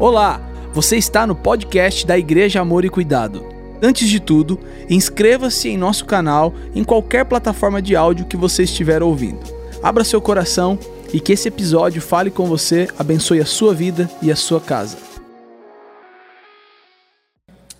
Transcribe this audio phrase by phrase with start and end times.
[0.00, 0.40] Olá,
[0.72, 3.44] você está no podcast da Igreja Amor e Cuidado.
[3.82, 4.56] Antes de tudo,
[4.88, 9.40] inscreva-se em nosso canal em qualquer plataforma de áudio que você estiver ouvindo.
[9.82, 10.78] Abra seu coração
[11.12, 14.96] e que esse episódio fale com você, abençoe a sua vida e a sua casa.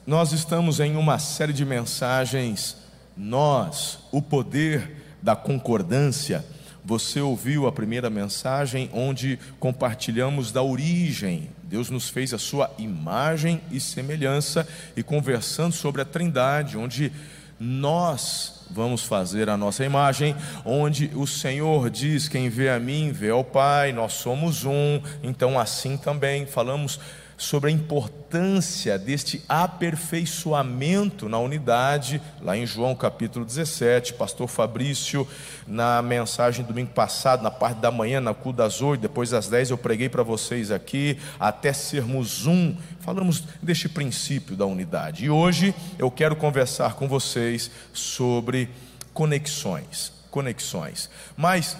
[0.04, 2.78] Nós estamos em uma série de mensagens,
[3.16, 6.44] nós, o poder da concordância.
[6.88, 11.50] Você ouviu a primeira mensagem onde compartilhamos da origem.
[11.64, 17.12] Deus nos fez a sua imagem e semelhança e conversando sobre a Trindade, onde
[17.60, 23.28] nós vamos fazer a nossa imagem, onde o Senhor diz: Quem vê a mim, vê
[23.28, 24.98] ao Pai, nós somos um.
[25.22, 26.98] Então, assim também falamos
[27.38, 35.26] sobre a importância deste aperfeiçoamento na unidade, lá em João capítulo 17, pastor Fabrício,
[35.64, 39.70] na mensagem domingo passado, na parte da manhã, na cu das oito, depois das dez,
[39.70, 45.24] eu preguei para vocês aqui, até sermos um, falamos deste princípio da unidade.
[45.24, 48.68] E hoje eu quero conversar com vocês sobre
[49.14, 51.08] conexões, conexões.
[51.36, 51.76] Mas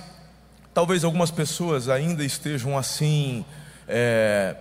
[0.73, 3.45] talvez algumas pessoas ainda estejam assim,
[3.89, 4.55] é,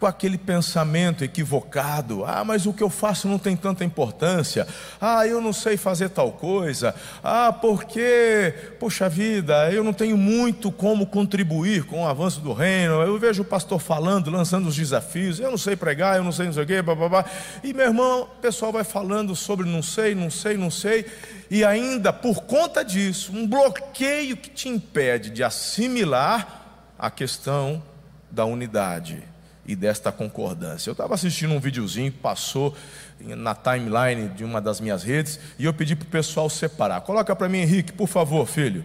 [0.00, 4.66] com aquele pensamento equivocado: ah, mas o que eu faço não tem tanta importância,
[4.98, 10.72] ah, eu não sei fazer tal coisa, ah, porque, poxa vida, eu não tenho muito
[10.72, 15.38] como contribuir com o avanço do reino, eu vejo o pastor falando, lançando os desafios,
[15.38, 17.24] eu não sei pregar, eu não sei não sei o quê, babá.
[17.62, 21.04] e meu irmão, o pessoal vai falando sobre não sei, não sei, não sei,
[21.50, 26.56] e ainda por conta disso, um bloqueio que te impede de assimilar
[26.98, 27.82] a questão
[28.30, 29.29] da unidade
[29.70, 30.90] e desta concordância.
[30.90, 32.76] Eu estava assistindo um videozinho que passou
[33.20, 37.02] na timeline de uma das minhas redes e eu pedi para o pessoal separar.
[37.02, 38.84] Coloca para mim, Henrique, por favor, filho.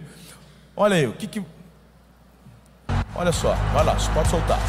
[0.76, 1.42] Olha aí, o que que.
[3.16, 4.60] Olha só, vai lá, pode soltar.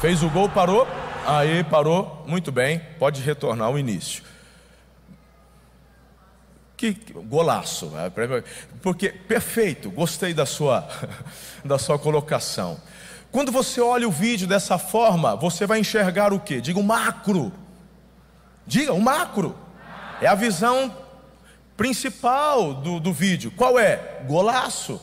[0.00, 0.86] Fez o gol, parou.
[1.26, 2.22] Aí, parou.
[2.28, 4.22] Muito bem, pode retornar ao início.
[6.76, 6.92] Que
[7.28, 8.12] golaço, né?
[8.82, 10.88] porque perfeito, gostei da sua,
[11.64, 12.80] da sua colocação.
[13.30, 16.60] Quando você olha o vídeo dessa forma, você vai enxergar o que?
[16.60, 17.52] Diga o macro.
[18.66, 19.56] Diga o macro.
[20.20, 20.94] É a visão
[21.76, 23.50] principal do, do vídeo.
[23.50, 24.22] Qual é?
[24.26, 25.00] Golaço.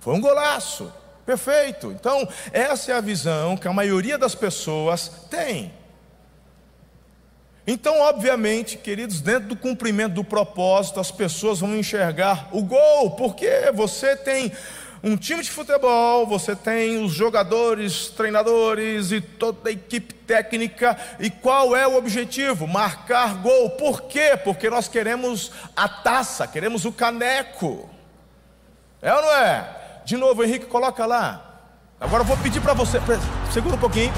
[0.00, 0.92] Foi um golaço.
[1.24, 1.92] Perfeito.
[1.92, 5.72] Então, essa é a visão que a maioria das pessoas tem.
[7.66, 13.70] Então, obviamente, queridos, dentro do cumprimento do propósito, as pessoas vão enxergar o gol, porque
[13.72, 14.52] você tem
[15.02, 21.30] um time de futebol, você tem os jogadores, treinadores e toda a equipe técnica, e
[21.30, 22.66] qual é o objetivo?
[22.66, 23.70] Marcar gol.
[23.70, 24.38] Por quê?
[24.42, 27.88] Porque nós queremos a taça, queremos o caneco.
[29.00, 29.68] É ou não é?
[30.04, 31.48] De novo, Henrique, coloca lá.
[32.00, 32.98] Agora eu vou pedir para você,
[33.52, 34.12] segura um pouquinho.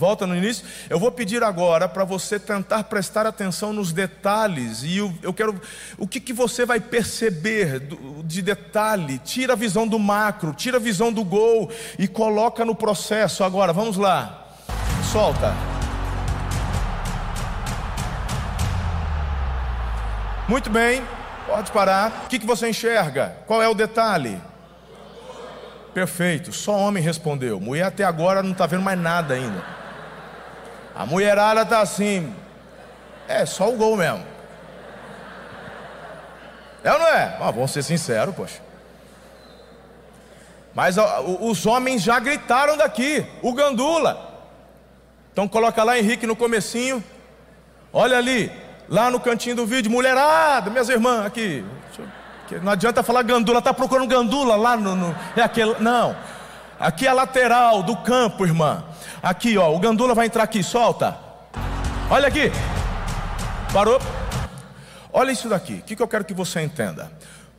[0.00, 0.64] Volta no início.
[0.88, 4.82] Eu vou pedir agora para você tentar prestar atenção nos detalhes.
[4.82, 5.60] E eu, eu quero.
[5.98, 9.18] O que, que você vai perceber do, de detalhe?
[9.18, 13.44] Tira a visão do macro, tira a visão do gol e coloca no processo.
[13.44, 14.56] Agora, vamos lá.
[15.12, 15.52] Solta.
[20.48, 21.02] Muito bem,
[21.46, 22.22] pode parar.
[22.24, 23.36] O que, que você enxerga?
[23.46, 24.40] Qual é o detalhe?
[25.92, 27.60] Perfeito, só homem respondeu.
[27.60, 29.79] Mulher até agora não está vendo mais nada ainda.
[30.94, 32.34] A mulherada tá assim.
[33.28, 34.24] É só o gol mesmo.
[36.82, 37.36] É ou não é?
[37.40, 38.60] Ah, vamos ser sinceros, poxa.
[40.74, 44.30] Mas ó, os homens já gritaram daqui, o gandula.
[45.32, 47.02] Então coloca lá Henrique no comecinho.
[47.92, 48.50] Olha ali,
[48.88, 51.64] lá no cantinho do vídeo, mulherada, minhas irmãs, aqui.
[52.62, 56.16] Não adianta falar gandula, tá procurando gandula lá no, no é aquele, não.
[56.78, 58.82] Aqui é a lateral do campo, irmã.
[59.22, 61.18] Aqui, ó, o gandula vai entrar aqui, solta.
[62.08, 62.50] Olha aqui.
[63.70, 64.00] Parou.
[65.12, 65.74] Olha isso daqui.
[65.74, 67.12] O que, que eu quero que você entenda?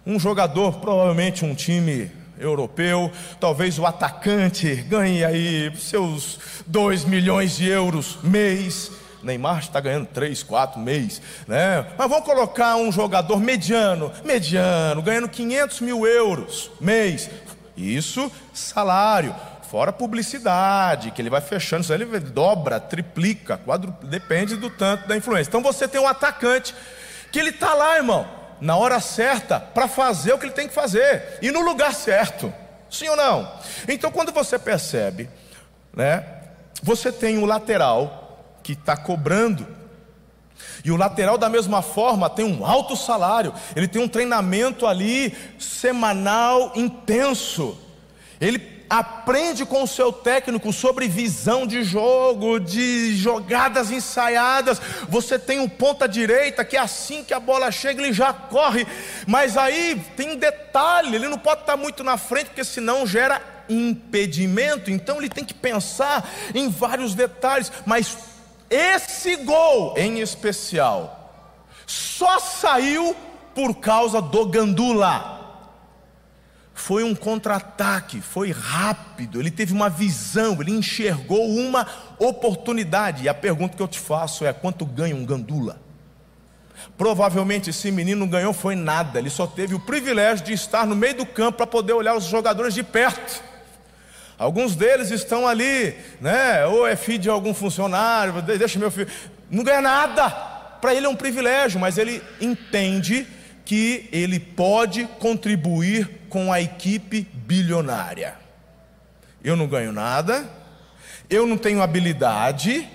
[0.04, 7.70] Um jogador, provavelmente um time europeu, talvez o atacante ganhe aí seus 2 milhões de
[7.70, 8.92] euros mês.
[9.22, 11.86] Neymar está ganhando 3, 4 mês, né?
[11.96, 17.30] Mas vamos colocar um jogador mediano, mediano, ganhando 500 mil euros mês.
[17.78, 19.36] Isso, salário.
[19.72, 25.08] Fora publicidade, que ele vai fechando, isso aí ele dobra, triplica, quadro, depende do tanto
[25.08, 25.50] da influência.
[25.50, 26.76] Então você tem um atacante
[27.32, 28.28] que ele está lá, irmão,
[28.60, 32.54] na hora certa, para fazer o que ele tem que fazer, e no lugar certo.
[32.90, 33.50] Sim ou não?
[33.88, 35.30] Então quando você percebe,
[35.96, 36.22] né,
[36.84, 39.66] você tem um lateral que está cobrando,
[40.84, 45.36] E o lateral, da mesma forma, tem um alto salário, ele tem um treinamento ali
[45.60, 47.78] semanal intenso.
[48.40, 54.82] Ele aprende com o seu técnico sobre visão de jogo, de jogadas ensaiadas.
[55.08, 58.86] Você tem um ponta direita que assim que a bola chega ele já corre,
[59.26, 63.42] mas aí tem um detalhe, ele não pode estar muito na frente porque senão gera
[63.70, 64.92] impedimento.
[64.92, 68.18] Então ele tem que pensar em vários detalhes, mas
[68.70, 71.18] esse gol em especial
[71.88, 73.16] só saiu
[73.56, 75.41] por causa do Gandula.
[76.82, 81.88] Foi um contra-ataque, foi rápido, ele teve uma visão, ele enxergou uma
[82.18, 83.24] oportunidade.
[83.24, 85.80] E a pergunta que eu te faço é: quanto ganha um gandula?
[86.98, 90.96] Provavelmente esse menino não ganhou foi nada, ele só teve o privilégio de estar no
[90.96, 93.44] meio do campo para poder olhar os jogadores de perto.
[94.36, 96.66] Alguns deles estão ali, né?
[96.66, 99.08] Ou é filho de algum funcionário, deixa meu filho.
[99.52, 100.32] Não ganha nada.
[100.82, 103.28] Para ele é um privilégio, mas ele entende
[103.66, 108.36] que ele pode contribuir com a equipe bilionária.
[109.44, 110.50] Eu não ganho nada,
[111.30, 112.88] eu não tenho habilidade,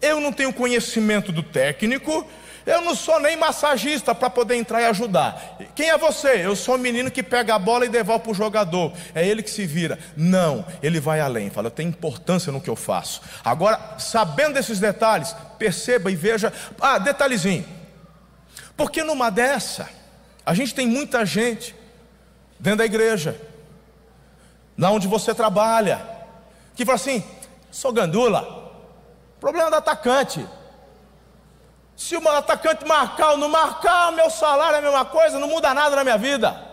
[0.00, 2.26] eu não tenho conhecimento do técnico,
[2.66, 5.58] eu não sou nem massagista para poder entrar e ajudar.
[5.74, 6.46] Quem é você?
[6.46, 8.92] Eu sou o menino que pega a bola e devolve para o jogador.
[9.14, 9.98] É ele que se vira.
[10.16, 11.50] Não, ele vai além.
[11.50, 13.20] Fala, eu tenho importância no que eu faço.
[13.44, 16.52] Agora, sabendo desses detalhes, perceba e veja.
[16.80, 17.66] Ah, detalhezinho.
[18.76, 19.88] Porque numa dessa,
[20.44, 21.74] a gente tem muita gente
[22.58, 23.40] dentro da igreja,
[24.76, 26.04] na onde você trabalha,
[26.74, 27.24] que fala assim:
[27.70, 28.72] sou gandula,
[29.40, 30.46] problema do atacante.
[31.96, 35.72] Se o atacante marcar ou não marcar, meu salário é a mesma coisa, não muda
[35.72, 36.72] nada na minha vida.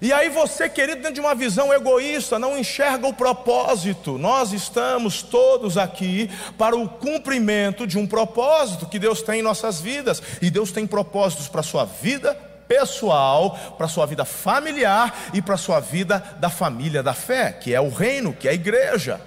[0.00, 4.18] E aí você, querido, dentro de uma visão egoísta, não enxerga o propósito.
[4.18, 6.28] Nós estamos todos aqui
[6.58, 10.20] para o cumprimento de um propósito que Deus tem em nossas vidas.
[10.42, 15.42] E Deus tem propósitos para a sua vida pessoal, para a sua vida familiar e
[15.42, 18.54] para a sua vida da família da fé, que é o reino, que é a
[18.54, 19.20] igreja.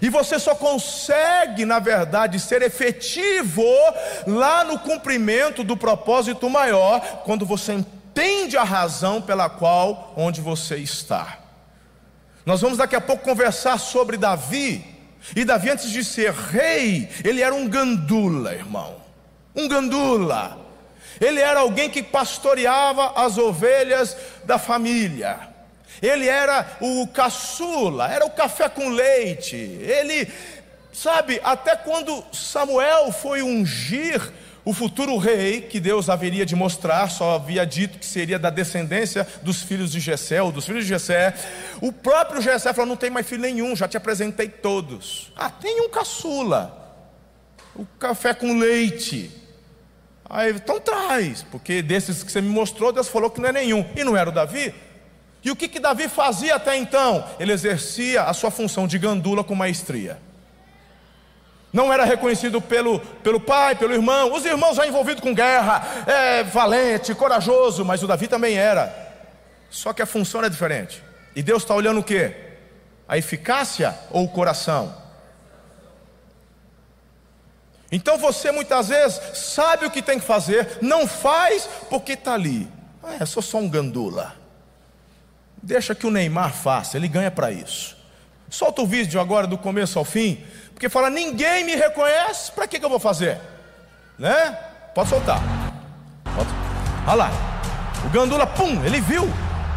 [0.00, 3.64] E você só consegue, na verdade, ser efetivo
[4.26, 10.76] lá no cumprimento do propósito maior, quando você entende a razão pela qual onde você
[10.76, 11.38] está.
[12.46, 14.84] Nós vamos daqui a pouco conversar sobre Davi.
[15.36, 18.96] E Davi, antes de ser rei, ele era um gandula, irmão.
[19.54, 20.61] Um gandula.
[21.20, 25.52] Ele era alguém que pastoreava as ovelhas da família
[26.02, 29.56] ele era o caçula, era o café com leite.
[29.56, 30.28] Ele,
[30.92, 34.20] sabe, até quando Samuel foi ungir
[34.64, 39.26] o futuro rei que Deus haveria de mostrar, só havia dito que seria da descendência
[39.42, 41.34] dos filhos de Jessé, ou dos filhos de Jessé.
[41.80, 45.32] O próprio Jessé falou: Não tem mais filho nenhum, já te apresentei todos.
[45.36, 46.96] Ah, tem um caçula,
[47.76, 49.41] o café com leite.
[50.32, 53.86] Aí, então traz, porque desses que você me mostrou, Deus falou que não é nenhum,
[53.94, 54.74] e não era o Davi.
[55.44, 57.28] E o que, que Davi fazia até então?
[57.38, 60.18] Ele exercia a sua função de gandula com maestria.
[61.70, 64.32] Não era reconhecido pelo, pelo pai, pelo irmão.
[64.32, 68.90] Os irmãos já envolvidos com guerra, é valente, corajoso, mas o Davi também era.
[69.68, 71.02] Só que a função era diferente.
[71.36, 72.32] E Deus está olhando o que?
[73.06, 75.01] A eficácia ou o coração?
[77.92, 82.66] Então você muitas vezes sabe o que tem que fazer, não faz porque está ali.
[83.04, 84.34] Ah, é, sou só um gandula.
[85.62, 87.94] Deixa que o Neymar faça, ele ganha para isso.
[88.48, 92.78] Solta o vídeo agora do começo ao fim, porque fala: ninguém me reconhece, para que,
[92.78, 93.38] que eu vou fazer?
[94.18, 94.58] Né?
[94.94, 95.40] Pode soltar.
[96.34, 96.48] Pode.
[97.06, 97.30] Olha lá,
[98.06, 99.28] o Gandula, pum, ele viu,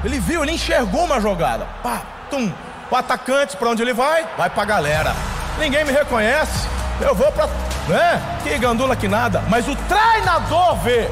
[0.04, 2.52] ele viu, ele enxergou uma jogada, pá, tum.
[2.90, 4.26] O atacante, para onde ele vai?
[4.38, 5.16] Vai para a galera.
[5.60, 6.68] Ninguém me reconhece,
[7.02, 7.75] eu vou para.
[7.88, 8.40] Né?
[8.44, 11.08] Que Gandula que nada, mas o treinador vê.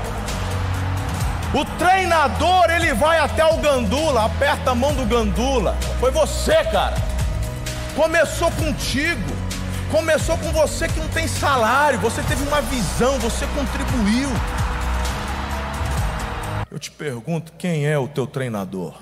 [1.54, 5.78] O treinador, ele vai até o Gandula, aperta a mão do Gandula.
[6.00, 6.96] Foi você, cara.
[7.96, 9.22] Começou contigo.
[9.92, 12.00] Começou com você que não tem salário.
[12.00, 14.30] Você teve uma visão, você contribuiu.
[16.72, 18.96] Eu te pergunto, quem é o teu treinador?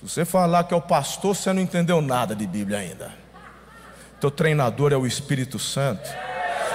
[0.00, 3.12] Se você falar que é o pastor, você não entendeu nada de Bíblia ainda.
[4.20, 6.08] Teu treinador é o Espírito Santo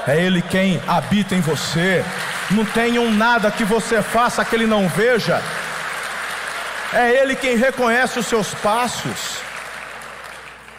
[0.07, 2.03] é Ele quem habita em você.
[2.51, 5.41] Não tenham nada que você faça que Ele não veja.
[6.91, 9.37] É Ele quem reconhece os seus passos.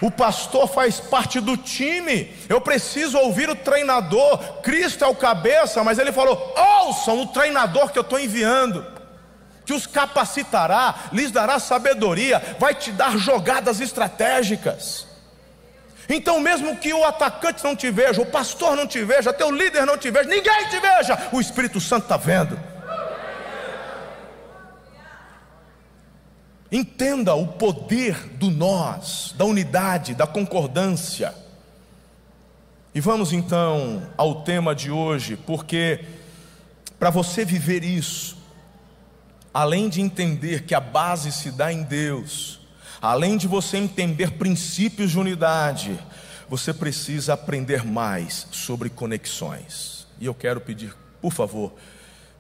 [0.01, 2.35] O pastor faz parte do time.
[2.49, 4.61] Eu preciso ouvir o treinador.
[4.61, 8.85] Cristo é o cabeça, mas ele falou: ouçam o treinador que eu estou enviando,
[9.65, 15.14] que os capacitará, lhes dará sabedoria, vai te dar jogadas estratégicas.
[16.09, 19.87] Então, mesmo que o atacante não te veja, o pastor não te veja, teu líder
[19.87, 22.59] não te veja, ninguém te veja, o Espírito Santo está vendo.
[26.71, 31.35] Entenda o poder do nós, da unidade, da concordância.
[32.95, 36.05] E vamos então ao tema de hoje, porque
[36.99, 38.37] para você viver isso,
[39.53, 42.61] além de entender que a base se dá em Deus,
[43.05, 46.01] além de você entender princípios de unidade,
[46.49, 50.07] você precisa aprender mais sobre conexões.
[50.19, 51.75] E eu quero pedir, por favor,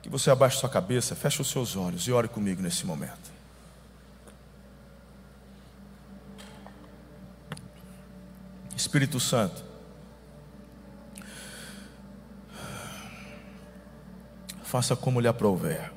[0.00, 3.30] que você abaixe sua cabeça, feche os seus olhos e ore comigo nesse momento.
[8.74, 9.62] Espírito Santo,
[14.62, 15.92] faça como lhe aprouver.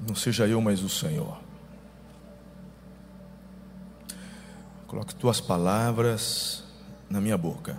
[0.00, 1.47] Não seja eu, mas o Senhor.
[4.88, 6.64] Coloque tuas palavras
[7.10, 7.78] na minha boca.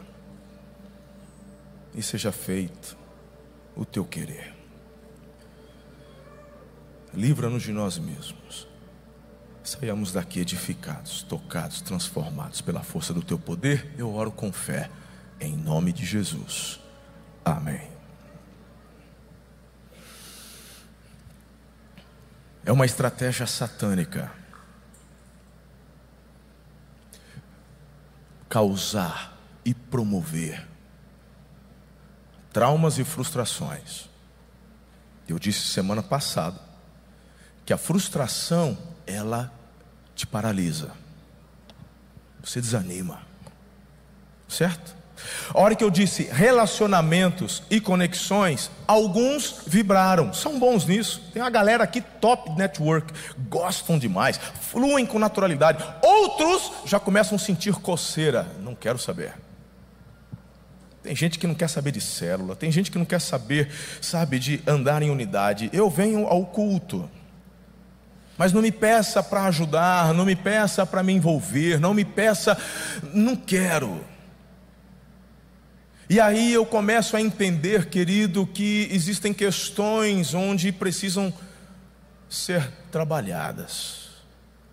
[1.96, 2.96] E seja feito
[3.76, 4.56] o teu querer.
[7.12, 8.68] Livra-nos de nós mesmos.
[9.64, 13.92] Saiamos daqui edificados, tocados, transformados pela força do teu poder.
[13.98, 14.92] Eu oro com fé,
[15.40, 16.80] em nome de Jesus.
[17.44, 17.90] Amém.
[22.64, 24.39] É uma estratégia satânica
[28.50, 30.68] causar e promover
[32.52, 34.10] traumas e frustrações.
[35.28, 36.60] Eu disse semana passada
[37.66, 39.54] que a frustração ela
[40.16, 40.92] te paralisa.
[42.44, 43.22] Você desanima.
[44.48, 44.99] Certo?
[45.54, 51.22] A hora que eu disse relacionamentos e conexões, alguns vibraram, são bons nisso.
[51.34, 53.14] Tem uma galera aqui top network,
[53.50, 55.84] gostam demais, fluem com naturalidade.
[56.02, 59.34] Outros já começam a sentir coceira, não quero saber.
[61.02, 63.72] Tem gente que não quer saber de célula, tem gente que não quer saber,
[64.02, 65.70] sabe, de andar em unidade.
[65.74, 67.10] Eu venho ao culto.
[68.38, 72.58] Mas não me peça para ajudar, não me peça para me envolver, não me peça,
[73.14, 74.00] não quero.
[76.10, 81.32] E aí eu começo a entender, querido, que existem questões onde precisam
[82.28, 84.08] ser trabalhadas.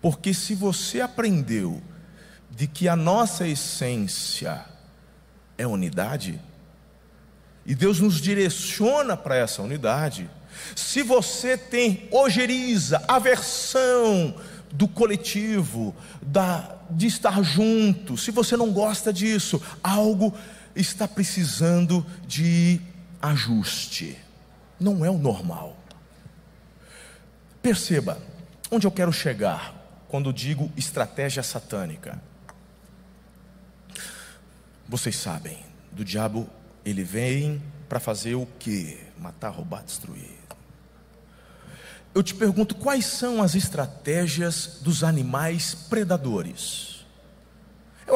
[0.01, 1.79] Porque se você aprendeu
[2.49, 4.65] de que a nossa essência
[5.59, 6.41] é unidade,
[7.63, 10.27] e Deus nos direciona para essa unidade,
[10.75, 14.33] se você tem ojeriza, aversão
[14.71, 20.33] do coletivo, da, de estar junto, se você não gosta disso, algo
[20.79, 22.79] está precisando de
[23.21, 24.17] ajuste.
[24.79, 25.77] Não é o normal.
[27.61, 28.17] Perceba
[28.71, 29.75] onde eu quero chegar
[30.07, 32.21] quando digo estratégia satânica.
[34.87, 35.57] Vocês sabem,
[35.91, 36.49] do diabo
[36.85, 38.97] ele vem para fazer o que?
[39.17, 40.37] Matar, roubar, destruir
[42.17, 46.86] eu te pergunto quais são as estratégias dos animais predadores.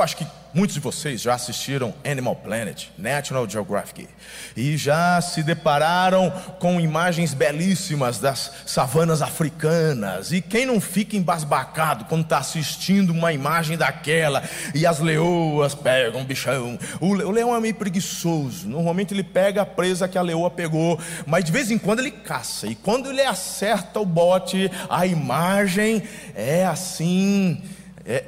[0.02, 4.08] Acho que muitos de vocês já assistiram Animal Planet, National Geographic,
[4.56, 10.32] e já se depararam com imagens belíssimas das savanas africanas.
[10.32, 14.44] E quem não fica embasbacado quando está assistindo uma imagem daquela
[14.74, 16.80] e as leoas pegam o bichão?
[17.00, 21.44] O leão é meio preguiçoso, normalmente ele pega a presa que a leoa pegou, mas
[21.44, 26.04] de vez em quando ele caça, e quando ele acerta o bote, a imagem
[26.36, 27.62] é assim:
[28.06, 28.26] é,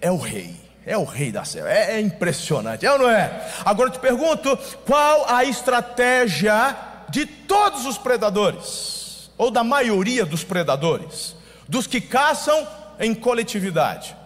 [0.00, 3.44] é o rei é o rei da selva, é, é impressionante, é ou não é?
[3.64, 6.76] Agora eu te pergunto: qual a estratégia
[7.08, 11.34] de todos os predadores, ou da maioria dos predadores,
[11.68, 12.66] dos que caçam
[13.00, 14.16] em coletividade?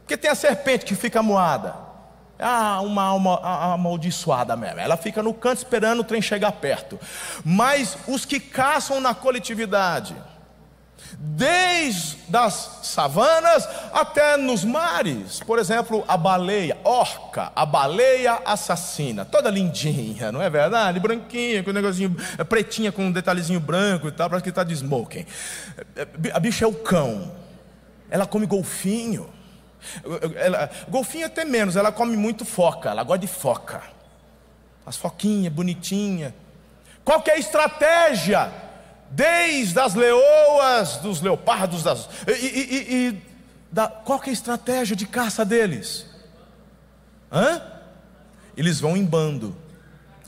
[0.00, 1.86] Porque tem a serpente que fica moada.
[2.38, 3.40] Ah, uma alma
[3.72, 4.78] amaldiçoada mesmo.
[4.78, 7.00] Ela fica no canto esperando o trem chegar perto.
[7.44, 10.14] Mas os que caçam na coletividade,
[11.18, 15.40] desde as savanas até nos mares.
[15.40, 21.00] Por exemplo, a baleia, orca, a baleia assassina, toda lindinha, não é verdade?
[21.00, 24.64] Branquinha, com um negocinho, é, pretinha com um detalhezinho branco e tal, parece que está
[24.64, 25.26] de smoking.
[26.32, 27.32] A bicha é o cão,
[28.10, 29.30] ela come golfinho.
[30.34, 33.82] Ela, golfinho até menos, ela come muito foca, ela gosta de foca.
[34.84, 36.34] As foquinhas, bonitinha.
[37.04, 38.52] Qual é a estratégia
[39.10, 43.22] desde as leoas, dos leopardos, das, e, e, e
[43.70, 46.06] da, qual é a estratégia de caça deles?
[47.30, 47.62] Hã?
[48.56, 49.56] Eles vão em bando.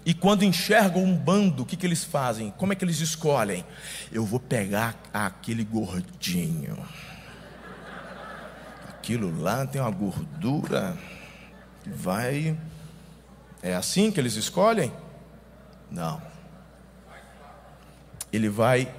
[0.04, 2.52] E quando enxergam um bando, o que, que eles fazem?
[2.56, 3.64] Como é que eles escolhem?
[4.10, 6.78] Eu vou pegar aquele gordinho
[9.08, 10.94] aquilo lá tem uma gordura.
[11.86, 12.58] Vai.
[13.62, 14.92] É assim que eles escolhem?
[15.90, 16.20] Não.
[18.32, 18.92] Ele vai,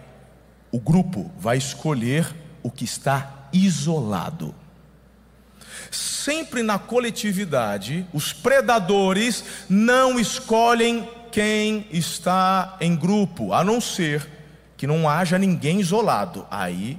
[0.72, 2.34] o grupo vai escolher
[2.64, 4.54] o que está isolado.
[5.92, 14.28] Sempre na coletividade, os predadores não escolhem quem está em grupo, a não ser
[14.76, 16.46] que não haja ninguém isolado.
[16.50, 16.98] Aí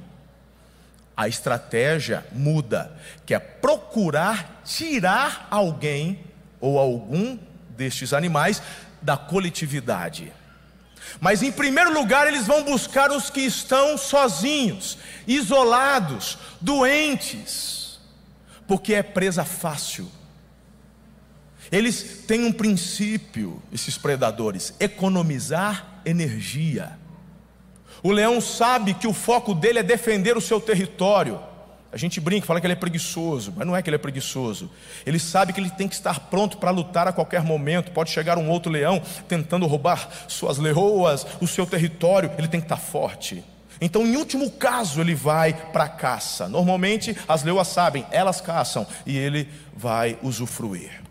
[1.16, 2.96] a estratégia muda,
[3.26, 6.20] que é procurar tirar alguém
[6.60, 7.38] ou algum
[7.76, 8.62] destes animais
[9.02, 10.32] da coletividade.
[11.18, 17.98] Mas em primeiro lugar, eles vão buscar os que estão sozinhos, isolados, doentes,
[18.66, 20.10] porque é presa fácil.
[21.72, 26.98] Eles têm um princípio, esses predadores: economizar energia.
[28.02, 31.40] O leão sabe que o foco dele é defender o seu território.
[31.92, 34.70] A gente brinca, fala que ele é preguiçoso, mas não é que ele é preguiçoso.
[35.04, 37.90] Ele sabe que ele tem que estar pronto para lutar a qualquer momento.
[37.90, 42.66] Pode chegar um outro leão tentando roubar suas leoas, o seu território, ele tem que
[42.66, 43.42] estar forte.
[43.80, 46.48] Então, em último caso, ele vai para a caça.
[46.48, 51.02] Normalmente, as leoas sabem, elas caçam e ele vai usufruir.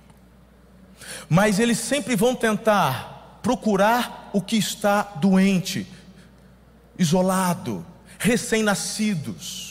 [1.27, 5.88] Mas eles sempre vão tentar procurar o que está doente,
[6.98, 7.86] isolado,
[8.17, 9.69] recém-nascidos.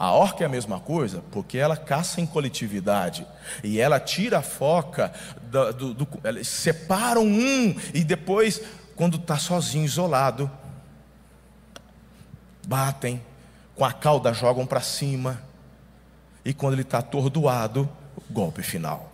[0.00, 3.26] A orca é a mesma coisa, porque ela caça em coletividade
[3.64, 5.12] e ela tira a foca,
[5.50, 8.62] do, do, do eles separam um e depois,
[8.94, 10.48] quando está sozinho, isolado,
[12.64, 13.20] batem,
[13.74, 15.42] com a cauda jogam para cima
[16.44, 17.88] e quando ele está atordoado,
[18.30, 19.12] golpe final.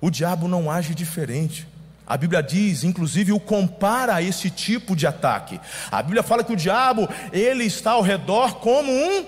[0.00, 1.66] O diabo não age diferente.
[2.06, 5.60] A Bíblia diz, inclusive, o compara a esse tipo de ataque.
[5.90, 9.26] A Bíblia fala que o diabo, ele está ao redor como um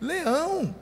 [0.00, 0.74] leão.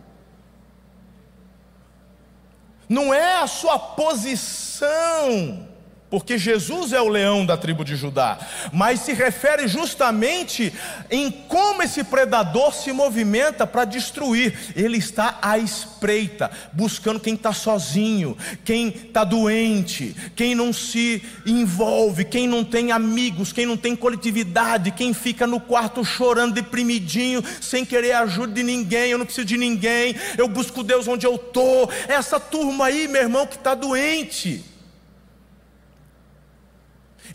[2.89, 5.72] Não é a sua posição
[6.13, 8.39] porque Jesus é o leão da tribo de Judá,
[8.71, 10.71] mas se refere justamente
[11.11, 14.53] em como esse predador se movimenta para destruir.
[14.77, 22.27] Ele está à espreita, buscando quem está sozinho, quem está doente, quem não se envolve,
[22.27, 27.87] quem não tem amigos, quem não tem coletividade, quem fica no quarto chorando, deprimidinho, sem
[27.87, 29.13] querer ajuda de ninguém.
[29.13, 31.91] Eu não preciso de ninguém, eu busco Deus onde eu estou.
[32.07, 34.72] Essa turma aí, meu irmão, que está doente.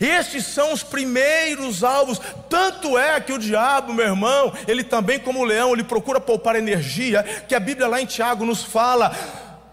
[0.00, 2.20] Estes são os primeiros alvos.
[2.48, 6.56] Tanto é que o diabo, meu irmão, ele também, como o leão, ele procura poupar
[6.56, 9.14] energia, que a Bíblia lá em Tiago nos fala.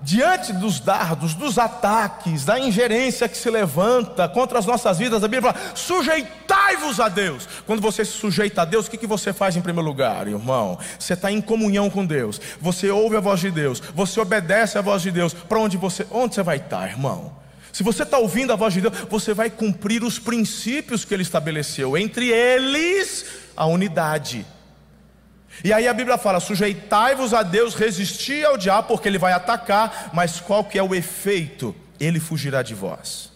[0.01, 5.27] Diante dos dardos, dos ataques, da ingerência que se levanta contra as nossas vidas, a
[5.27, 7.47] Bíblia fala: sujeitai-vos a Deus.
[7.65, 10.77] Quando você se sujeita a Deus, o que, que você faz em primeiro lugar, irmão?
[10.99, 14.81] Você está em comunhão com Deus, você ouve a voz de Deus, você obedece a
[14.81, 15.33] voz de Deus.
[15.33, 17.44] Para onde você, onde você vai estar, irmão?
[17.75, 21.23] Se você está ouvindo a voz de Deus, você vai cumprir os princípios que Ele
[21.23, 24.45] estabeleceu, entre eles a unidade.
[25.61, 30.11] E aí a Bíblia fala: sujeitai-vos a Deus, resisti ao diabo, porque ele vai atacar,
[30.13, 31.75] mas qual que é o efeito?
[31.99, 33.29] Ele fugirá de vós.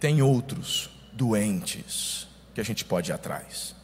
[0.00, 3.76] Tem outros doentes que a gente pode ir atrás.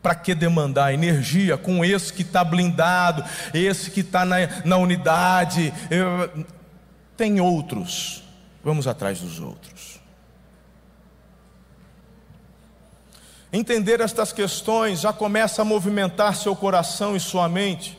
[0.00, 5.74] Para que demandar energia com esse que está blindado, esse que está na, na unidade?
[5.90, 6.46] Eu,
[7.16, 8.22] tem outros,
[8.62, 10.00] vamos atrás dos outros.
[13.52, 17.98] Entender estas questões já começa a movimentar seu coração e sua mente,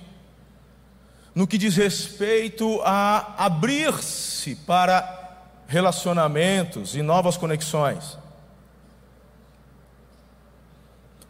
[1.34, 8.18] no que diz respeito a abrir-se para relacionamentos e novas conexões.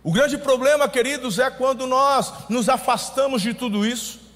[0.03, 4.26] O grande problema, queridos, é quando nós nos afastamos de tudo isso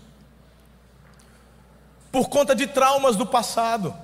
[2.11, 3.95] por conta de traumas do passado.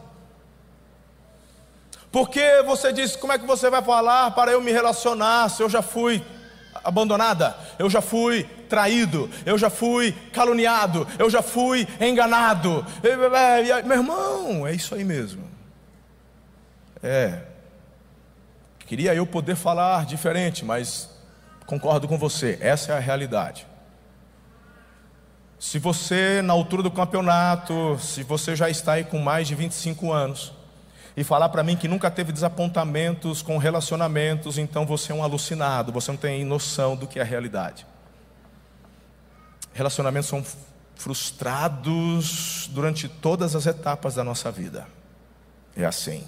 [2.12, 5.70] Porque você diz: como é que você vai falar para eu me relacionar se eu
[5.70, 6.24] já fui
[6.84, 12.86] abandonada, eu já fui traído, eu já fui caluniado, eu já fui enganado.
[13.84, 15.44] Meu irmão, é isso aí mesmo.
[17.04, 17.42] É.
[18.86, 21.10] Queria eu poder falar diferente, mas
[21.66, 23.67] concordo com você, essa é a realidade.
[25.60, 30.12] Se você, na altura do campeonato, se você já está aí com mais de 25
[30.12, 30.54] anos,
[31.18, 35.92] e falar para mim que nunca teve desapontamentos com relacionamentos, então você é um alucinado,
[35.92, 37.88] você não tem noção do que é a realidade.
[39.74, 40.46] Relacionamentos são
[40.96, 44.88] frustrados durante todas as etapas da nossa vida.
[45.76, 46.24] É assim.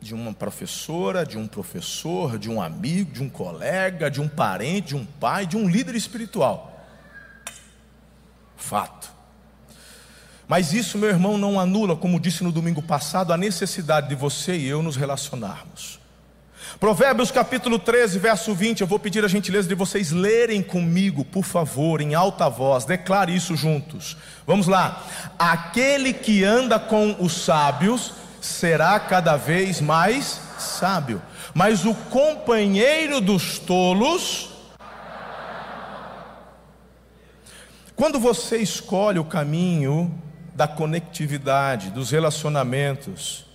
[0.00, 4.88] De uma professora, de um professor, de um amigo, de um colega, de um parente,
[4.88, 6.86] de um pai, de um líder espiritual.
[8.56, 9.10] Fato.
[10.48, 14.56] Mas isso, meu irmão, não anula, como disse no domingo passado, a necessidade de você
[14.56, 15.98] e eu nos relacionarmos.
[16.78, 18.80] Provérbios capítulo 13, verso 20.
[18.80, 22.84] Eu vou pedir a gentileza de vocês lerem comigo, por favor, em alta voz.
[22.84, 24.16] Declare isso juntos.
[24.46, 25.04] Vamos lá.
[25.38, 28.12] Aquele que anda com os sábios
[28.46, 31.20] será cada vez mais sábio,
[31.52, 34.50] mas o companheiro dos tolos.
[37.94, 40.22] Quando você escolhe o caminho
[40.54, 43.46] da conectividade, dos relacionamentos,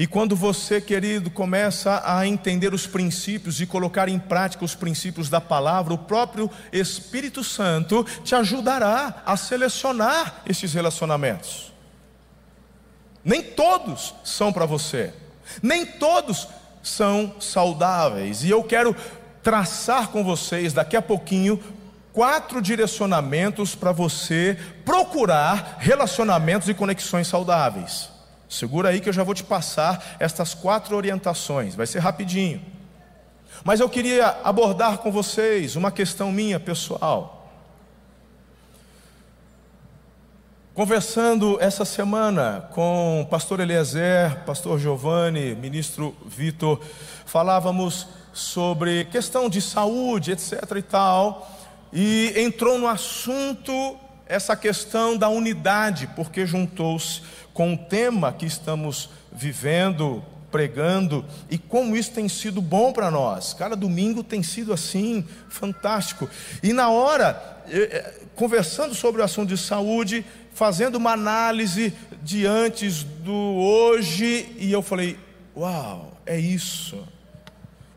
[0.00, 5.28] e quando você, querido, começa a entender os princípios e colocar em prática os princípios
[5.28, 11.69] da palavra, o próprio Espírito Santo te ajudará a selecionar esses relacionamentos.
[13.24, 15.12] Nem todos são para você,
[15.62, 16.48] nem todos
[16.82, 18.96] são saudáveis, e eu quero
[19.42, 21.62] traçar com vocês daqui a pouquinho
[22.12, 28.10] quatro direcionamentos para você procurar relacionamentos e conexões saudáveis.
[28.48, 32.60] Segura aí que eu já vou te passar estas quatro orientações, vai ser rapidinho.
[33.62, 37.39] Mas eu queria abordar com vocês uma questão minha pessoal.
[40.72, 46.80] Conversando essa semana com o pastor Eliezer, pastor Giovanni, ministro Vitor,
[47.26, 51.50] falávamos sobre questão de saúde, etc e tal,
[51.92, 57.20] e entrou no assunto essa questão da unidade, porque juntou-se
[57.52, 63.54] com o tema que estamos vivendo, pregando, e como isso tem sido bom para nós.
[63.54, 66.30] Cada domingo tem sido assim, fantástico.
[66.62, 72.46] E na hora, eh, eh, conversando sobre o assunto de saúde, fazendo uma análise de
[72.46, 75.18] antes do hoje, e eu falei:
[75.56, 77.06] Uau, é isso.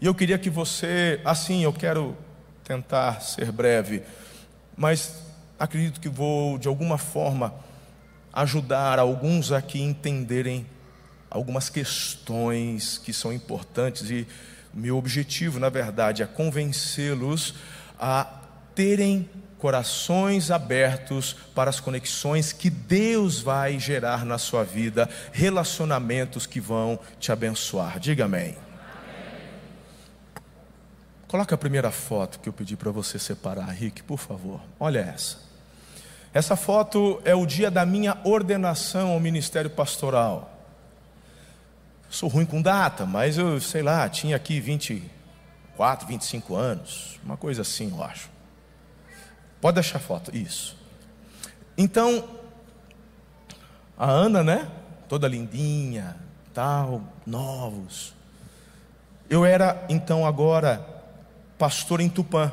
[0.01, 2.15] E eu queria que você, assim, eu quero
[2.63, 4.03] tentar ser breve,
[4.75, 5.21] mas
[5.59, 7.53] acredito que vou, de alguma forma,
[8.33, 10.65] ajudar alguns aqui a entenderem
[11.29, 14.27] algumas questões que são importantes e
[14.73, 17.53] meu objetivo, na verdade, é convencê-los
[17.99, 18.25] a
[18.73, 19.29] terem
[19.63, 26.99] corações abertos para as conexões que Deus vai gerar na sua vida, relacionamentos que vão
[27.17, 27.97] te abençoar.
[27.97, 28.57] Diga amém.
[31.29, 34.59] Coloca a primeira foto que eu pedi para você separar, Rick, por favor.
[34.77, 35.37] Olha essa.
[36.33, 40.61] Essa foto é o dia da minha ordenação ao ministério pastoral.
[42.09, 47.61] Sou ruim com data, mas eu, sei lá, tinha aqui 24, 25 anos, uma coisa
[47.61, 48.32] assim, eu acho.
[49.63, 50.75] Pode deixar a foto, isso.
[51.77, 52.27] Então,
[53.97, 54.69] a Ana, né?
[55.07, 56.17] Toda lindinha,
[56.53, 58.13] tal, novos.
[59.29, 60.85] Eu era então agora
[61.57, 62.51] pastor em Tupã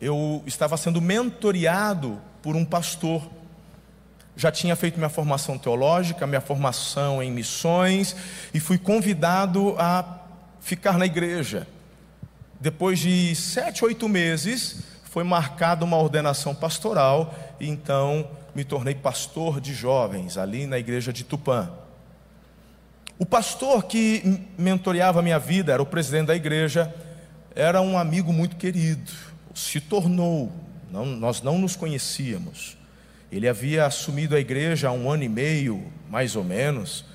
[0.00, 3.22] eu estava sendo mentoreado por um pastor.
[4.34, 8.16] Já tinha feito minha formação teológica, minha formação em missões,
[8.54, 10.20] e fui convidado a
[10.58, 11.66] ficar na igreja.
[12.60, 19.60] Depois de sete, oito meses, foi marcada uma ordenação pastoral, e então me tornei pastor
[19.60, 21.70] de jovens ali na igreja de Tupã.
[23.18, 26.94] O pastor que mentoreava a minha vida, era o presidente da igreja,
[27.54, 30.52] era um amigo muito querido se tornou,
[30.90, 32.76] não, nós não nos conhecíamos.
[33.32, 37.06] Ele havia assumido a igreja há um ano e meio, mais ou menos,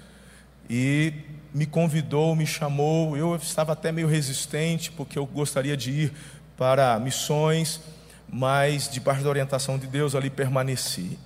[0.67, 1.13] e
[1.54, 3.16] me convidou, me chamou.
[3.18, 6.14] Eu estava até meio resistente, porque eu gostaria de ir
[6.58, 7.82] para missões,
[8.30, 11.18] mas debaixo da orientação de Deus ali permaneci.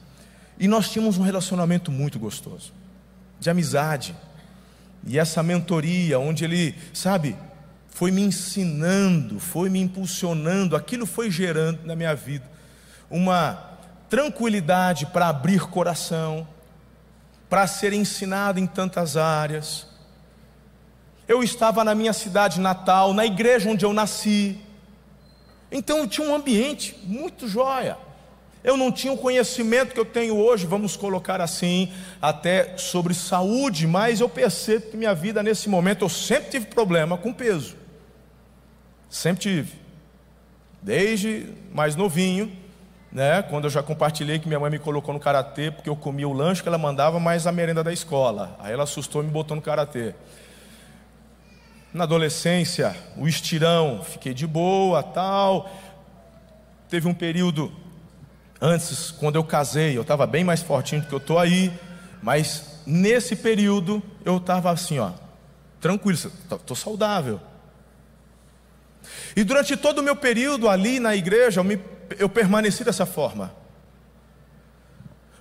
[0.58, 2.74] E nós tínhamos um relacionamento muito gostoso,
[3.40, 4.16] de amizade.
[5.06, 7.36] E essa mentoria, onde ele, sabe,
[7.90, 12.56] foi me ensinando, foi me impulsionando, aquilo foi gerando na minha vida
[13.10, 13.72] uma
[14.10, 16.48] tranquilidade para abrir coração,
[17.50, 19.88] para ser ensinado em tantas áreas.
[21.28, 24.60] Eu estava na minha cidade natal, na igreja onde eu nasci,
[25.72, 27.98] então eu tinha um ambiente muito jóia.
[28.64, 33.86] Eu não tinha o conhecimento que eu tenho hoje, vamos colocar assim, até sobre saúde,
[33.86, 37.76] mas eu percebo que minha vida nesse momento eu sempre tive problema com peso.
[39.10, 39.74] Sempre tive.
[40.82, 42.52] Desde mais novinho,
[43.12, 43.44] né?
[43.44, 46.34] Quando eu já compartilhei que minha mãe me colocou no karatê, porque eu comia o
[46.34, 48.56] lanche que ela mandava, mais a merenda da escola.
[48.60, 50.16] Aí ela assustou e me botou no karatê.
[51.96, 55.74] Na adolescência, o estirão, fiquei de boa, tal.
[56.90, 57.72] Teve um período
[58.60, 61.72] antes, quando eu casei, eu estava bem mais fortinho do que eu estou aí,
[62.22, 65.12] mas nesse período eu estava assim, ó,
[65.80, 67.40] tranquilo, estou saudável.
[69.34, 71.80] E durante todo o meu período ali na igreja, eu, me,
[72.20, 73.54] eu permaneci dessa forma.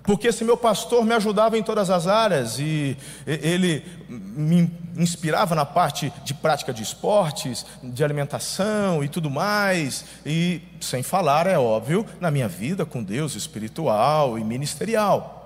[0.04, 5.64] Porque esse meu pastor me ajudava em todas as áreas e ele me inspirava na
[5.64, 12.07] parte de prática de esportes, de alimentação e tudo mais, e sem falar, é óbvio,
[12.20, 15.40] na minha vida com Deus espiritual e ministerial.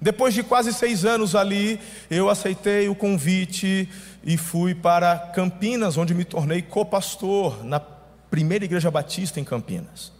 [0.00, 3.88] Depois de quase seis anos ali, eu aceitei o convite
[4.22, 7.80] e fui para Campinas, onde me tornei co-pastor na
[8.30, 10.12] primeira igreja batista em Campinas.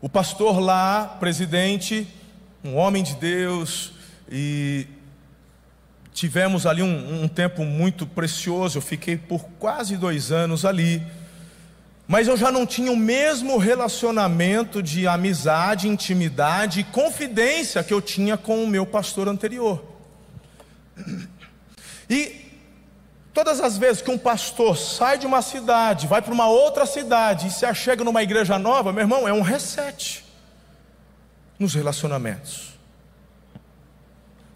[0.00, 2.06] O pastor lá, presidente,
[2.62, 3.92] um homem de Deus,
[4.30, 4.86] e
[6.18, 8.78] tivemos ali um, um, tempo muito precioso.
[8.78, 11.00] Eu fiquei por quase dois anos ali,
[12.08, 18.02] mas eu já não tinha o mesmo relacionamento de amizade, intimidade e confidência que eu
[18.02, 19.84] tinha com o meu pastor anterior.
[22.10, 22.48] E
[23.32, 27.46] Todas as vezes que um pastor sai de uma cidade, vai para uma outra cidade
[27.46, 30.24] e se achega numa igreja nova, meu irmão, é um reset
[31.56, 32.67] nos relacionamentos.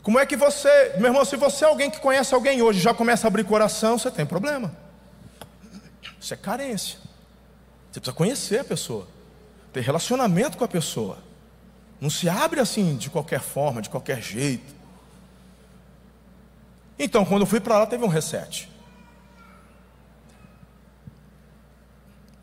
[0.03, 2.93] Como é que você, meu irmão, se você é alguém que conhece alguém hoje já
[2.93, 4.75] começa a abrir coração, você tem problema.
[6.21, 6.99] Isso é carência.
[7.91, 9.07] Você precisa conhecer a pessoa,
[9.73, 11.19] ter relacionamento com a pessoa.
[12.01, 14.75] Não se abre assim de qualquer forma, de qualquer jeito.
[16.99, 18.73] Então, quando eu fui para lá, teve um reset.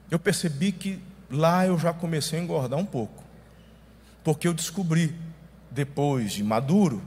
[0.10, 3.24] eu percebi que lá eu já comecei a engordar um pouco.
[4.24, 5.16] Porque eu descobri,
[5.70, 7.02] depois de maduro,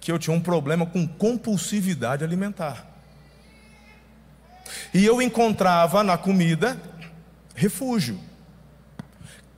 [0.00, 2.86] que eu tinha um problema com compulsividade alimentar.
[4.92, 6.80] E eu encontrava na comida
[7.54, 8.20] refúgio.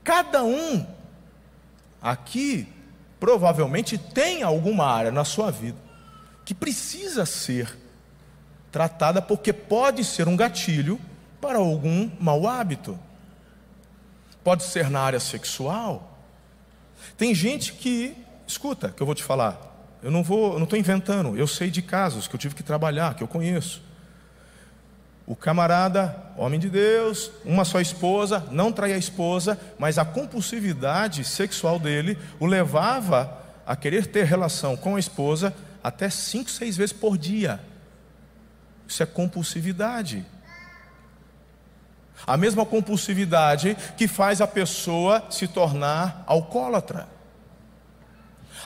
[0.04, 0.86] Cada um
[2.00, 2.68] aqui
[3.18, 5.78] provavelmente tem alguma área na sua vida
[6.44, 7.76] que precisa ser
[8.70, 11.00] tratada porque pode ser um gatilho
[11.40, 12.98] para algum mau hábito.
[14.42, 16.18] Pode ser na área sexual.
[17.16, 19.60] Tem gente que, escuta, que eu vou te falar.
[20.02, 21.36] Eu não vou, eu não estou inventando.
[21.36, 23.82] Eu sei de casos que eu tive que trabalhar, que eu conheço.
[25.26, 31.22] O camarada, homem de Deus, uma só esposa, não traía a esposa, mas a compulsividade
[31.22, 36.94] sexual dele o levava a querer ter relação com a esposa até cinco, seis vezes
[36.94, 37.60] por dia.
[38.86, 40.24] Isso é compulsividade.
[42.26, 47.06] A mesma compulsividade que faz a pessoa se tornar alcoólatra.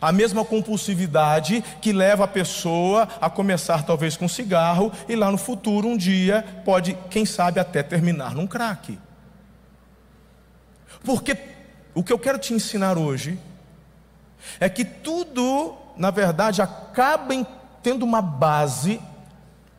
[0.01, 5.39] A mesma compulsividade que leva a pessoa a começar talvez com cigarro e lá no
[5.39, 8.99] futuro um dia pode, quem sabe, até terminar num crack.
[11.05, 11.37] Porque
[11.95, 13.39] o que eu quero te ensinar hoje
[14.59, 17.35] é que tudo, na verdade, acaba
[17.83, 19.01] tendo uma base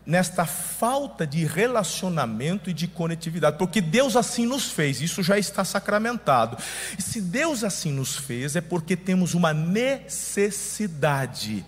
[0.06, 5.64] nesta falta de relacionamento e de conectividade, porque Deus assim nos fez, isso já está
[5.64, 6.58] sacramentado.
[6.98, 11.66] E se Deus assim nos fez, é porque temos uma necessidade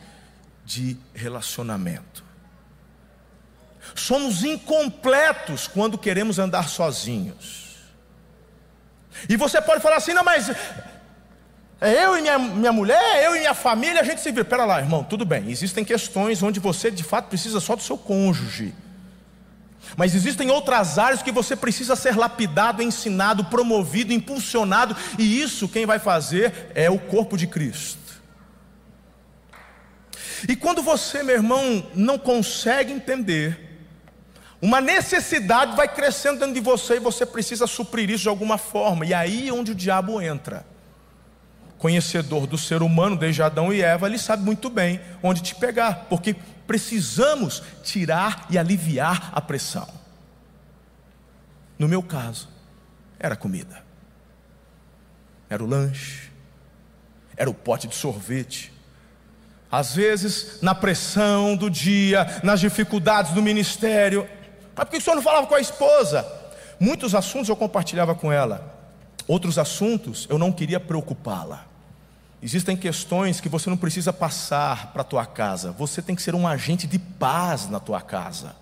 [0.65, 2.25] de relacionamento.
[3.93, 7.63] Somos incompletos quando queremos andar sozinhos.
[9.29, 10.49] E você pode falar assim, não, mas
[11.87, 14.45] eu e minha, minha mulher, eu e minha família, a gente se vira.
[14.45, 15.49] Pera lá, irmão, tudo bem.
[15.49, 18.73] Existem questões onde você de fato precisa só do seu cônjuge.
[19.95, 25.85] Mas existem outras áreas que você precisa ser lapidado, ensinado, promovido, impulsionado, e isso quem
[25.85, 27.99] vai fazer é o corpo de Cristo.
[30.49, 33.79] E quando você, meu irmão, não consegue entender,
[34.61, 39.05] uma necessidade vai crescendo dentro de você e você precisa suprir isso de alguma forma,
[39.05, 40.65] e aí é onde o diabo entra
[41.77, 46.05] conhecedor do ser humano, desde Adão e Eva, ele sabe muito bem onde te pegar,
[46.09, 46.35] porque
[46.65, 49.87] precisamos tirar e aliviar a pressão.
[51.77, 52.49] No meu caso,
[53.19, 53.83] era comida,
[55.49, 56.31] era o lanche,
[57.35, 58.71] era o pote de sorvete.
[59.71, 64.27] Às vezes, na pressão do dia, nas dificuldades do ministério,
[64.75, 66.25] mas por que o senhor não falava com a esposa?
[66.79, 68.74] Muitos assuntos eu compartilhava com ela.
[69.27, 71.65] Outros assuntos eu não queria preocupá-la.
[72.41, 76.35] Existem questões que você não precisa passar para a tua casa, você tem que ser
[76.35, 78.55] um agente de paz na tua casa.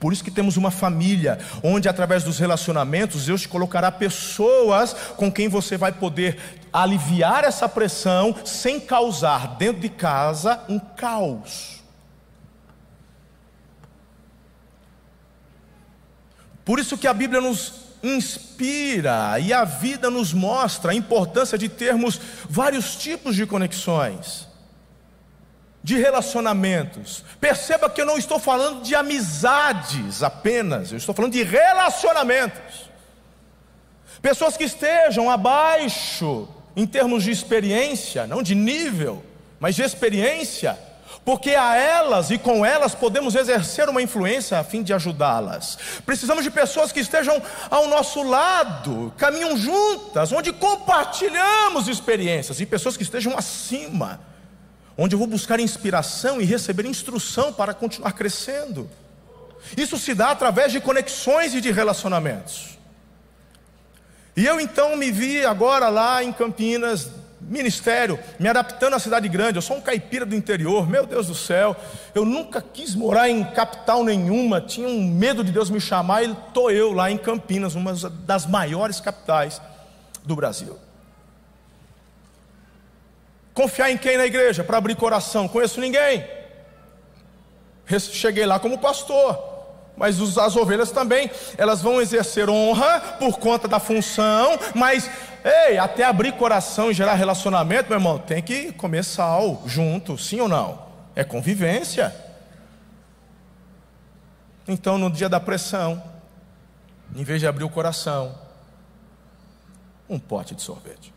[0.00, 5.30] Por isso que temos uma família, onde através dos relacionamentos Deus te colocará pessoas com
[5.30, 6.38] quem você vai poder
[6.72, 11.82] aliviar essa pressão sem causar dentro de casa um caos.
[16.64, 21.68] Por isso que a Bíblia nos inspira e a vida nos mostra a importância de
[21.68, 24.46] termos vários tipos de conexões,
[25.82, 27.24] de relacionamentos.
[27.40, 32.90] Perceba que eu não estou falando de amizades apenas, eu estou falando de relacionamentos.
[34.20, 39.24] Pessoas que estejam abaixo em termos de experiência, não de nível,
[39.58, 40.78] mas de experiência
[41.24, 45.78] porque a elas e com elas podemos exercer uma influência a fim de ajudá-las.
[46.04, 52.96] Precisamos de pessoas que estejam ao nosso lado, caminham juntas, onde compartilhamos experiências, e pessoas
[52.96, 54.20] que estejam acima,
[54.98, 58.90] onde eu vou buscar inspiração e receber instrução para continuar crescendo.
[59.76, 62.78] Isso se dá através de conexões e de relacionamentos.
[64.36, 67.08] E eu então me vi agora lá em Campinas,
[67.48, 69.58] ministério, me adaptando à cidade grande.
[69.58, 71.76] Eu sou um caipira do interior, meu Deus do céu.
[72.14, 76.22] Eu nunca quis morar em capital nenhuma, tinha um medo de Deus me chamar.
[76.22, 79.60] E estou eu lá em Campinas, uma das maiores capitais
[80.24, 80.78] do Brasil.
[83.52, 85.46] Confiar em quem na igreja para abrir coração?
[85.46, 86.24] Conheço ninguém.
[87.98, 89.53] Cheguei lá como pastor
[89.96, 95.10] mas as ovelhas também, elas vão exercer honra por conta da função, mas
[95.44, 100.40] Ei, até abrir coração e gerar relacionamento, meu irmão, tem que comer sal junto, sim
[100.40, 100.86] ou não?
[101.14, 102.16] É convivência.
[104.66, 106.02] Então, no dia da pressão,
[107.14, 108.34] em vez de abrir o coração,
[110.08, 111.12] um pote de sorvete.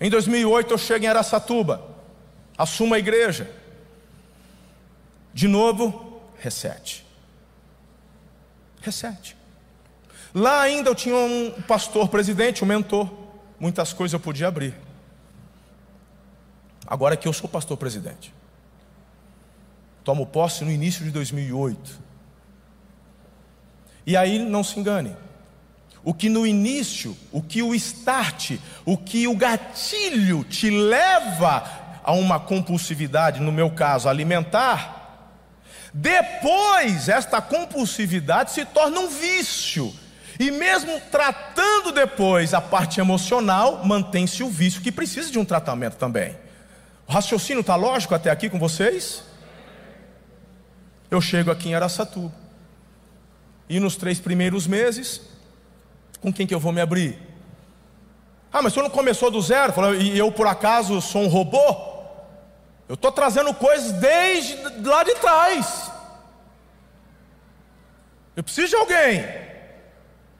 [0.00, 1.82] Em 2008 eu chego em Aracatuba,
[2.58, 3.48] assumo a igreja.
[5.32, 7.06] De novo, reset.
[8.82, 9.36] Reset.
[10.34, 13.08] Lá ainda eu tinha um pastor presidente, um mentor.
[13.60, 14.74] Muitas coisas eu podia abrir.
[16.86, 18.34] Agora que eu sou pastor presidente.
[20.02, 22.00] Tomo posse no início de 2008.
[24.06, 25.14] E aí não se engane.
[26.02, 28.52] O que no início, o que o start,
[28.86, 35.28] o que o gatilho te leva a uma compulsividade, no meu caso, alimentar,
[35.92, 39.94] depois, esta compulsividade se torna um vício.
[40.40, 45.96] E mesmo tratando depois a parte emocional, mantém-se o vício que precisa de um tratamento
[45.96, 46.34] também.
[47.06, 49.22] O raciocínio está lógico até aqui com vocês?
[51.10, 52.32] Eu chego aqui em Araçatuba.
[53.68, 55.20] E nos três primeiros meses,
[56.22, 57.18] com quem que eu vou me abrir?
[58.50, 59.74] Ah, mas o senhor não começou do zero?
[60.00, 61.97] e eu por acaso sou um robô?
[62.88, 65.92] Eu estou trazendo coisas desde lá de trás.
[68.34, 69.24] Eu preciso de alguém.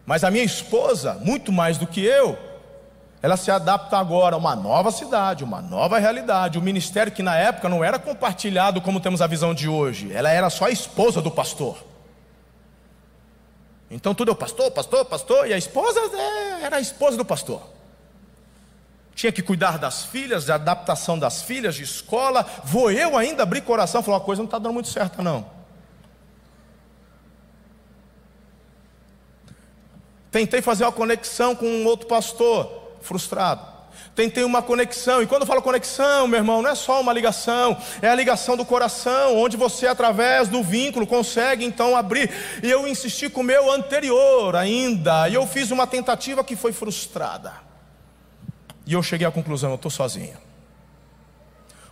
[0.06, 2.38] Mas a minha esposa, muito mais do que eu,
[3.20, 6.58] ela se adapta agora a uma nova cidade, uma nova realidade.
[6.58, 10.30] O ministério que na época não era compartilhado como temos a visão de hoje, ela
[10.30, 11.84] era só a esposa do pastor.
[13.90, 17.24] Então tudo é o pastor, pastor, pastor, e a esposa é, era a esposa do
[17.24, 17.77] pastor
[19.18, 22.46] tinha que cuidar das filhas, da adaptação das filhas, de escola.
[22.62, 25.44] Vou eu ainda abrir coração, falar: a coisa não está dando muito certa, não.
[30.31, 33.66] Tentei fazer uma conexão com um outro pastor, frustrado.
[34.14, 37.76] Tentei uma conexão, e quando eu falo conexão, meu irmão, não é só uma ligação,
[38.00, 42.31] é a ligação do coração, onde você, através do vínculo, consegue então abrir.
[42.62, 46.72] E eu insisti com o meu anterior ainda, e eu fiz uma tentativa que foi
[46.72, 47.67] frustrada.
[48.88, 50.38] E eu cheguei à conclusão: eu estou sozinho.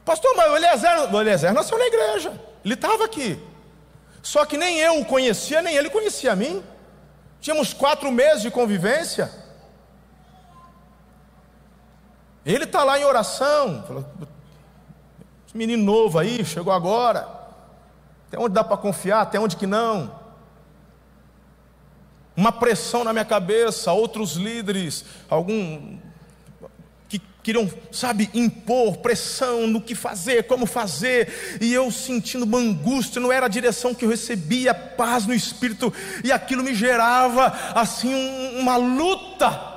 [0.03, 2.33] Pastor, mas o Eliezer, o Eliezer nasceu na igreja,
[2.65, 3.39] ele estava aqui.
[4.23, 6.65] Só que nem eu o conhecia, nem ele conhecia a mim.
[7.39, 9.31] Tínhamos quatro meses de convivência.
[12.47, 13.85] Ele está lá em oração.
[15.47, 17.29] Esse menino novo aí, chegou agora.
[18.27, 20.19] Até onde dá para confiar, até onde que não.
[22.35, 25.99] Uma pressão na minha cabeça, outros líderes, algum
[27.47, 33.31] queriam, sabe, impor pressão no que fazer, como fazer, e eu sentindo uma angústia, não
[33.31, 38.13] era a direção que eu recebia, paz no espírito, e aquilo me gerava assim
[38.59, 39.75] uma luta.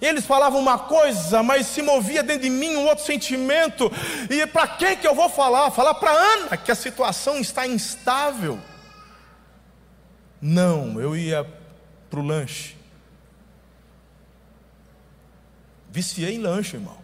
[0.00, 3.88] Eles falavam uma coisa, mas se movia dentro de mim um outro sentimento.
[4.28, 5.70] E para quem que eu vou falar?
[5.70, 8.58] Falar para Ana que a situação está instável.
[10.40, 11.46] Não, eu ia
[12.10, 12.81] para o lanche.
[15.92, 16.96] Viciei em lanche, irmão.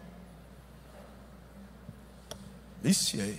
[2.82, 3.38] Viciei.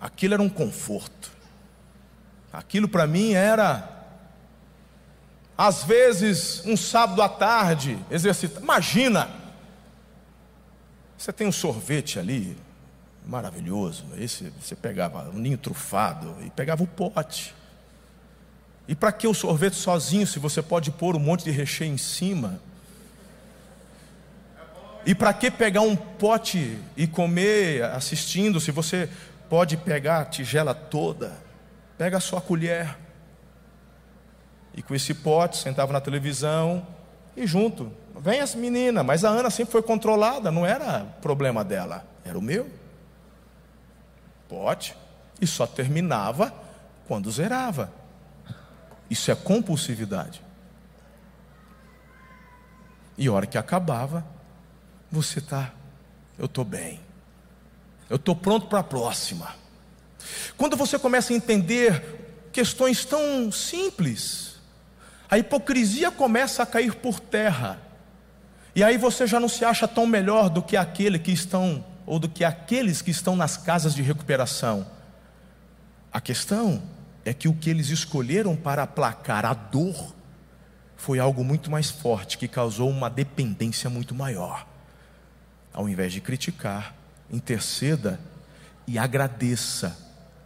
[0.00, 1.32] Aquilo era um conforto.
[2.52, 3.88] Aquilo para mim era,
[5.58, 8.62] às vezes, um sábado à tarde, exercitar.
[8.62, 9.28] Imagina,
[11.18, 12.56] você tem um sorvete ali,
[13.26, 14.04] maravilhoso.
[14.16, 17.52] Esse você pegava um ninho trufado e pegava o pote.
[18.86, 21.98] E para que o sorvete sozinho, se você pode pôr um monte de recheio em
[21.98, 22.60] cima?
[25.04, 29.08] E para que pegar um pote e comer assistindo, se você
[29.48, 31.36] pode pegar a tigela toda?
[31.98, 32.96] Pega a sua colher.
[34.74, 36.86] E com esse pote, sentava na televisão
[37.36, 37.92] e junto.
[38.20, 42.42] Vem as meninas, mas a Ana sempre foi controlada, não era problema dela, era o
[42.42, 42.70] meu.
[44.48, 44.96] Pote.
[45.40, 46.54] E só terminava
[47.08, 47.92] quando zerava.
[49.10, 50.42] Isso é compulsividade.
[53.18, 54.24] E a hora que acabava,
[55.12, 55.70] você está,
[56.38, 56.98] eu estou bem,
[58.08, 59.54] eu estou pronto para a próxima.
[60.56, 64.56] Quando você começa a entender questões tão simples,
[65.30, 67.78] a hipocrisia começa a cair por terra,
[68.74, 72.18] e aí você já não se acha tão melhor do que aquele que estão, ou
[72.18, 74.86] do que aqueles que estão nas casas de recuperação.
[76.10, 76.82] A questão
[77.22, 80.14] é que o que eles escolheram para aplacar a dor
[80.96, 84.71] foi algo muito mais forte, que causou uma dependência muito maior.
[85.72, 86.94] Ao invés de criticar,
[87.30, 88.20] interceda
[88.86, 89.96] e agradeça,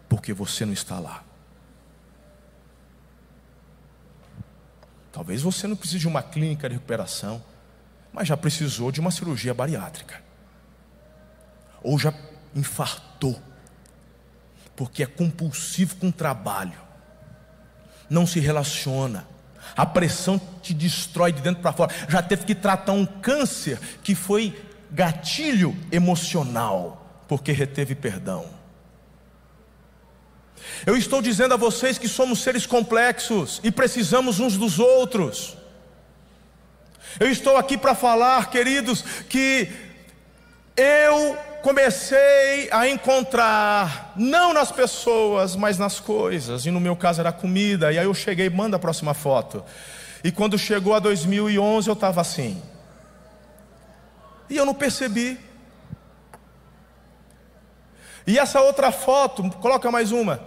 [0.09, 1.24] porque você não está lá.
[5.12, 7.43] Talvez você não precise de uma clínica de recuperação,
[8.12, 10.22] mas já precisou de uma cirurgia bariátrica,
[11.83, 12.12] ou já
[12.55, 13.41] infartou
[14.77, 16.79] porque é compulsivo com o trabalho,
[18.09, 19.27] não se relaciona,
[19.74, 21.93] a pressão te destrói de dentro para fora.
[22.09, 24.55] Já teve que tratar um câncer que foi
[24.91, 28.47] gatilho emocional, porque reteve perdão.
[30.84, 35.57] Eu estou dizendo a vocês que somos seres complexos e precisamos uns dos outros.
[37.18, 39.70] Eu estou aqui para falar, queridos, que
[40.76, 47.32] eu comecei a encontrar, não nas pessoas, mas nas coisas, e no meu caso era
[47.32, 49.64] comida, e aí eu cheguei, manda a próxima foto.
[50.22, 52.61] E quando chegou a 2011 eu estava assim,
[54.49, 55.38] e eu não percebi.
[58.26, 60.42] E essa outra foto, coloca mais uma.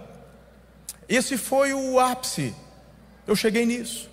[1.08, 2.54] Esse foi o ápice.
[3.26, 4.10] Eu cheguei nisso.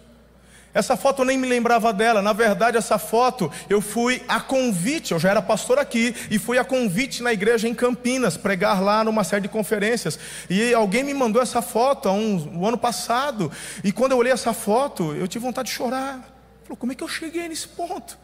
[0.73, 2.21] Essa foto eu nem me lembrava dela.
[2.21, 5.11] Na verdade, essa foto eu fui a convite.
[5.11, 9.03] Eu já era pastor aqui e fui a convite na igreja em Campinas, pregar lá
[9.03, 10.19] numa série de conferências.
[10.49, 13.51] E alguém me mandou essa foto um, um ano passado.
[13.83, 16.19] E quando eu olhei essa foto, eu tive vontade de chorar.
[16.63, 18.17] Falou, como é que eu cheguei nesse ponto?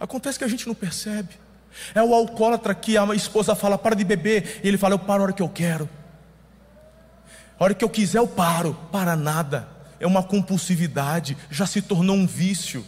[0.00, 1.30] Acontece que a gente não percebe.
[1.94, 4.60] É o alcoólatra que a esposa fala, para de beber.
[4.62, 5.88] E ele fala, eu paro a hora que eu quero.
[7.58, 8.74] A hora que eu quiser, eu paro.
[8.92, 9.68] Para nada
[10.00, 12.84] é uma compulsividade, já se tornou um vício.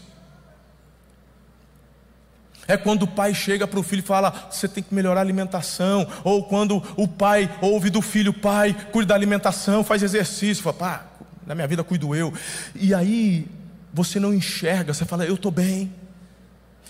[2.68, 5.24] É quando o pai chega para o filho e fala: você tem que melhorar a
[5.24, 6.06] alimentação.
[6.22, 10.62] Ou quando o pai ouve do filho: pai, cuide da alimentação, faz exercício.
[10.62, 11.06] Fala, pá,
[11.44, 12.32] na minha vida cuido eu.
[12.76, 13.46] E aí
[13.92, 15.92] você não enxerga, você fala: eu estou bem.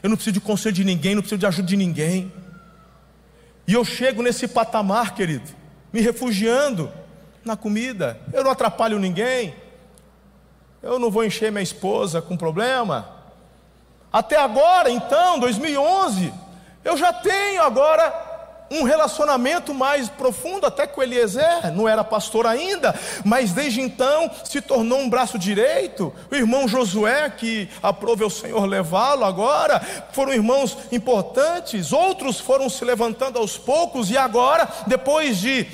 [0.02, 2.32] Eu não preciso de conselho de ninguém, não preciso de ajuda de ninguém.
[3.66, 5.48] E eu chego nesse patamar, querido,
[5.92, 6.90] me refugiando
[7.44, 8.20] na comida.
[8.32, 9.54] Eu não atrapalho ninguém.
[10.82, 13.08] Eu não vou encher minha esposa com problema.
[14.12, 16.32] Até agora, então, 2011,
[16.84, 18.29] eu já tenho agora
[18.70, 22.94] um relacionamento mais profundo até com Eliezer, não era pastor ainda,
[23.24, 26.14] mas desde então se tornou um braço direito.
[26.30, 29.80] O irmão Josué, que aprove o Senhor levá-lo agora,
[30.12, 35.66] foram irmãos importantes, outros foram se levantando aos poucos, e agora, depois de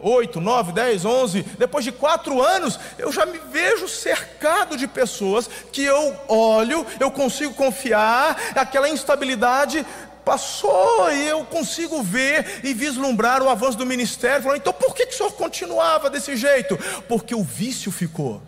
[0.00, 5.48] 8, 9, 10, 11, depois de quatro anos, eu já me vejo cercado de pessoas
[5.70, 9.84] que eu olho, eu consigo confiar, aquela instabilidade
[10.24, 14.42] passou e eu consigo ver e vislumbrar o avanço do ministério.
[14.42, 16.76] Falando, então por que, que o senhor continuava desse jeito?
[17.08, 18.42] Porque o vício ficou.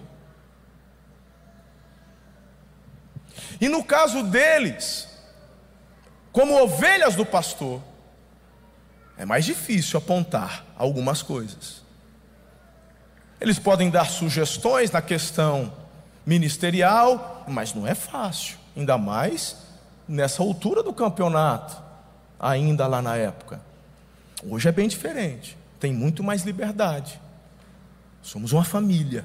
[3.60, 5.08] E no caso deles,
[6.32, 7.80] como ovelhas do pastor,
[9.16, 11.82] é mais difícil apontar algumas coisas.
[13.40, 15.72] Eles podem dar sugestões na questão
[16.26, 19.63] ministerial, mas não é fácil, ainda mais
[20.08, 21.82] nessa altura do campeonato,
[22.38, 23.60] ainda lá na época.
[24.42, 27.20] Hoje é bem diferente, tem muito mais liberdade.
[28.22, 29.24] Somos uma família.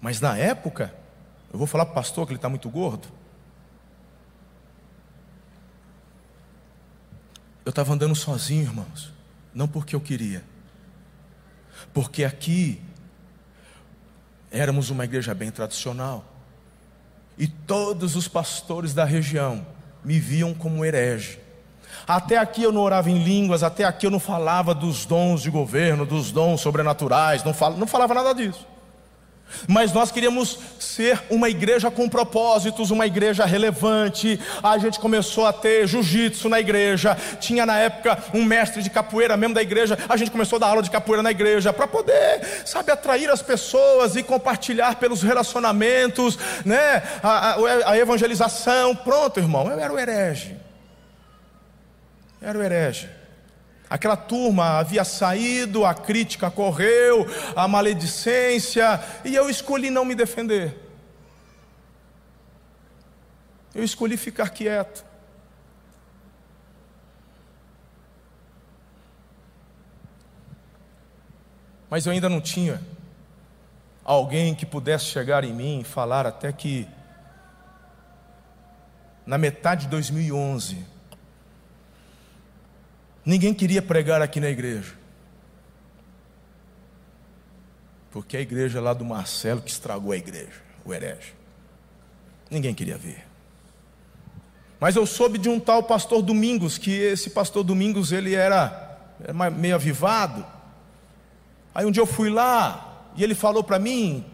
[0.00, 0.94] Mas na época,
[1.52, 3.08] eu vou falar para o pastor que ele está muito gordo.
[7.64, 9.12] Eu estava andando sozinho, irmãos,
[9.54, 10.44] não porque eu queria,
[11.94, 12.82] porque aqui
[14.50, 16.24] éramos uma igreja bem tradicional,
[17.38, 19.66] e todos os pastores da região
[20.04, 21.38] me viam como herege.
[22.06, 25.50] Até aqui eu não orava em línguas, até aqui eu não falava dos dons de
[25.50, 28.66] governo, dos dons sobrenaturais, não, fal, não falava nada disso.
[29.68, 34.40] Mas nós queríamos ser uma igreja com propósitos, uma igreja relevante.
[34.62, 37.16] A gente começou a ter jiu-jitsu na igreja.
[37.40, 39.98] Tinha na época um mestre de capoeira mesmo da igreja.
[40.08, 43.42] A gente começou a dar aula de capoeira na igreja para poder, sabe, atrair as
[43.42, 47.02] pessoas e compartilhar pelos relacionamentos, né?
[47.22, 48.94] A, a, a evangelização.
[48.94, 50.56] Pronto, irmão, eu era o herege.
[52.40, 53.23] Era o herege.
[53.94, 57.24] Aquela turma havia saído, a crítica correu,
[57.54, 60.76] a maledicência, e eu escolhi não me defender.
[63.72, 65.04] Eu escolhi ficar quieto.
[71.88, 72.82] Mas eu ainda não tinha
[74.04, 76.88] alguém que pudesse chegar em mim e falar até que,
[79.24, 80.93] na metade de 2011,
[83.24, 84.92] Ninguém queria pregar aqui na igreja.
[88.10, 91.32] Porque a igreja lá do Marcelo que estragou a igreja, o herege.
[92.50, 93.24] Ninguém queria ver.
[94.78, 99.50] Mas eu soube de um tal pastor Domingos, que esse pastor Domingos ele era, era
[99.50, 100.44] meio avivado.
[101.74, 104.24] Aí um dia eu fui lá e ele falou para mim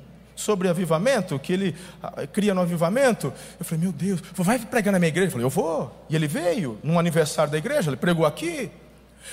[0.40, 3.32] sobre avivamento, que ele ah, cria no avivamento.
[3.58, 5.28] Eu falei, meu Deus, vai pregar na minha igreja?
[5.28, 6.06] Eu falei, eu vou.
[6.08, 8.70] E ele veio num aniversário da igreja, ele pregou aqui.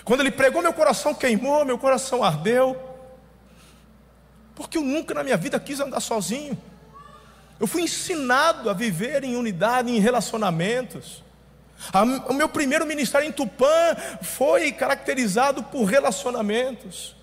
[0.04, 2.76] Quando ele pregou, meu coração queimou, meu coração ardeu.
[4.54, 6.58] Porque eu nunca na minha vida quis andar sozinho.
[7.60, 11.24] Eu fui ensinado a viver em unidade, em relacionamentos.
[12.28, 17.17] O meu primeiro ministério em Tupã foi caracterizado por relacionamentos.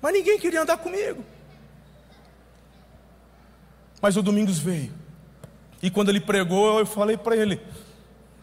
[0.00, 1.24] Mas ninguém queria andar comigo.
[4.00, 4.92] Mas o Domingos veio.
[5.82, 7.60] E quando ele pregou, eu falei para ele: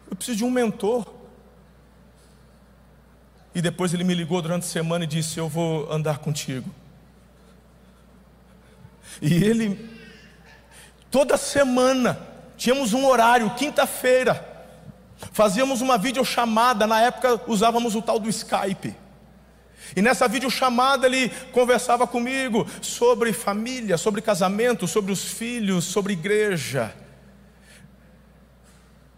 [0.09, 1.05] eu preciso de um mentor.
[3.53, 6.69] E depois ele me ligou durante a semana e disse: Eu vou andar contigo.
[9.21, 9.89] E ele,
[11.09, 12.19] toda semana,
[12.57, 14.45] tínhamos um horário, quinta-feira,
[15.31, 18.95] fazíamos uma videochamada, na época usávamos o tal do Skype.
[19.95, 26.93] E nessa videochamada ele conversava comigo sobre família, sobre casamento, sobre os filhos, sobre igreja.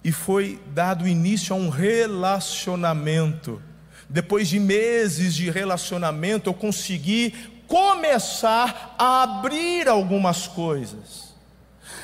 [0.04, 3.62] E foi dado início a um relacionamento.
[4.10, 7.34] Depois de meses de relacionamento, eu consegui
[7.68, 11.36] começar a abrir algumas coisas.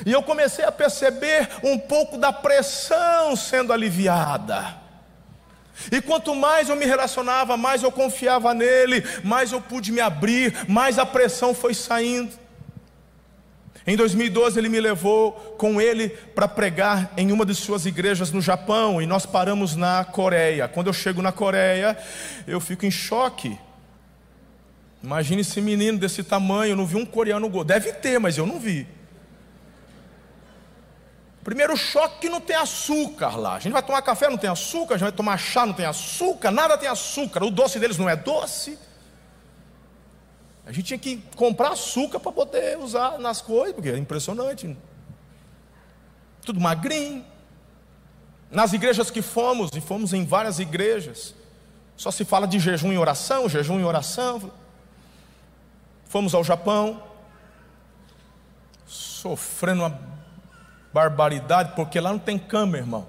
[0.04, 4.83] E eu comecei a perceber um pouco da pressão sendo aliviada.
[5.90, 10.54] E quanto mais eu me relacionava, mais eu confiava nele, mais eu pude me abrir,
[10.68, 12.32] mais a pressão foi saindo.
[13.86, 18.40] Em 2012 ele me levou com ele para pregar em uma de suas igrejas no
[18.40, 20.66] Japão e nós paramos na Coreia.
[20.66, 21.96] Quando eu chego na Coreia,
[22.46, 23.58] eu fico em choque.
[25.02, 27.62] Imagine esse menino desse tamanho, eu não vi um coreano gol.
[27.62, 28.86] Deve ter, mas eu não vi.
[31.44, 33.56] Primeiro choque que não tem açúcar lá.
[33.56, 35.84] A gente vai tomar café, não tem açúcar, a gente vai tomar chá, não tem
[35.84, 37.44] açúcar, nada tem açúcar.
[37.44, 38.78] O doce deles não é doce.
[40.64, 44.74] A gente tinha que comprar açúcar para poder usar nas coisas, porque é impressionante.
[46.40, 47.22] Tudo magrinho.
[48.50, 51.34] Nas igrejas que fomos, e fomos em várias igrejas,
[51.94, 54.50] só se fala de jejum e oração, jejum e oração.
[56.06, 57.02] Fomos ao Japão,
[58.86, 60.13] sofrendo uma
[60.94, 63.04] barbaridade, porque lá não tem cama, irmão.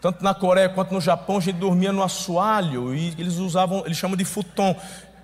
[0.00, 3.98] Tanto na Coreia quanto no Japão, a gente dormia no assoalho e eles usavam, eles
[3.98, 4.74] chamam de futon.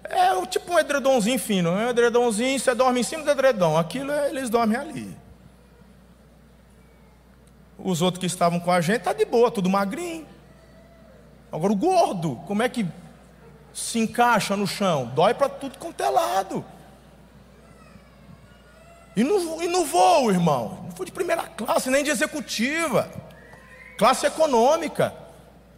[0.05, 4.13] É tipo um edredomzinho fino, é um edredomzinho, você dorme em cima do edredom, aquilo
[4.13, 5.17] é, eles dormem ali.
[7.79, 10.27] Os outros que estavam com a gente tá de boa, tudo magrinho.
[11.51, 12.87] Agora o gordo, como é que
[13.73, 15.11] se encaixa no chão?
[15.15, 16.63] Dói para tudo quanto é lado.
[19.15, 23.11] E no, e no voo, irmão, não foi de primeira classe, nem de executiva,
[23.99, 25.15] classe econômica.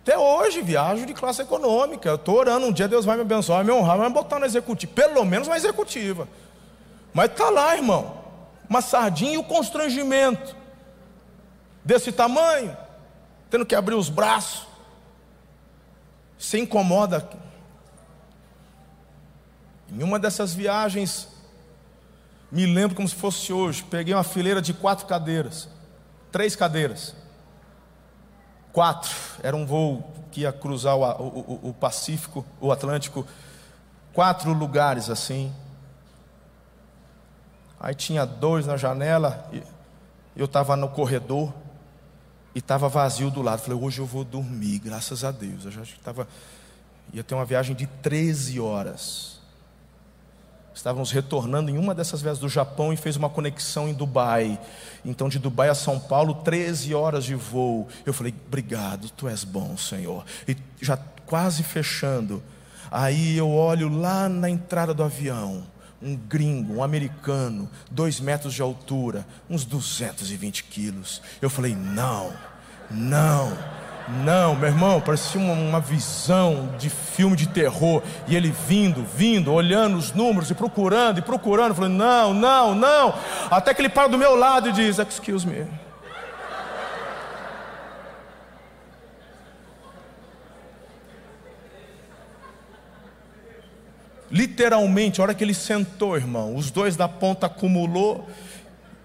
[0.03, 2.11] Até hoje viajo de classe econômica.
[2.11, 4.39] Eu estou orando, um dia Deus vai me abençoar, vai me honrar, vai me botar
[4.39, 6.29] na executiva, pelo menos uma executiva.
[7.13, 8.23] Mas está lá, irmão,
[8.69, 10.55] uma sardinha e o constrangimento
[11.85, 12.77] desse tamanho,
[13.51, 14.67] tendo que abrir os braços.
[16.39, 17.29] Se incomoda.
[19.91, 21.29] Em uma dessas viagens,
[22.55, 23.83] me lembro como se fosse hoje.
[23.83, 25.69] Peguei uma fileira de quatro cadeiras,
[26.31, 27.15] três cadeiras,
[28.73, 29.11] quatro.
[29.43, 33.27] Era um voo que ia cruzar o, o, o Pacífico, o Atlântico,
[34.13, 35.53] quatro lugares assim.
[37.81, 39.51] Aí tinha dois na janela,
[40.37, 41.53] eu estava no corredor,
[42.55, 43.61] E estava vazio do lado.
[43.61, 45.65] Falei, hoje eu vou dormir, graças a Deus.
[45.65, 46.29] Eu já estava.
[47.13, 49.34] Ia ter uma viagem de 13 horas.
[50.75, 54.59] Estávamos retornando em uma dessas viagens do Japão e fez uma conexão em Dubai.
[55.05, 57.87] Então, de Dubai a São Paulo, 13 horas de voo.
[58.05, 60.25] Eu falei, obrigado, tu és bom, Senhor.
[60.49, 62.43] E já quase fechando.
[62.91, 65.65] Aí eu olho lá na entrada do avião
[66.05, 71.23] um gringo, um americano, dois metros de altura, uns 220 quilos.
[71.41, 72.33] Eu falei: não,
[72.91, 73.57] não,
[74.09, 78.03] não, meu irmão, parecia uma, uma, visão de filme de terror.
[78.29, 81.75] E ele vindo, vindo, olhando os números e procurando e procurando.
[81.75, 83.15] Falei: não, não, não.
[83.51, 85.67] Até que ele para do meu lado e diz: excuse me.
[94.31, 98.29] Literalmente, a hora que ele sentou, irmão, os dois da ponta acumulou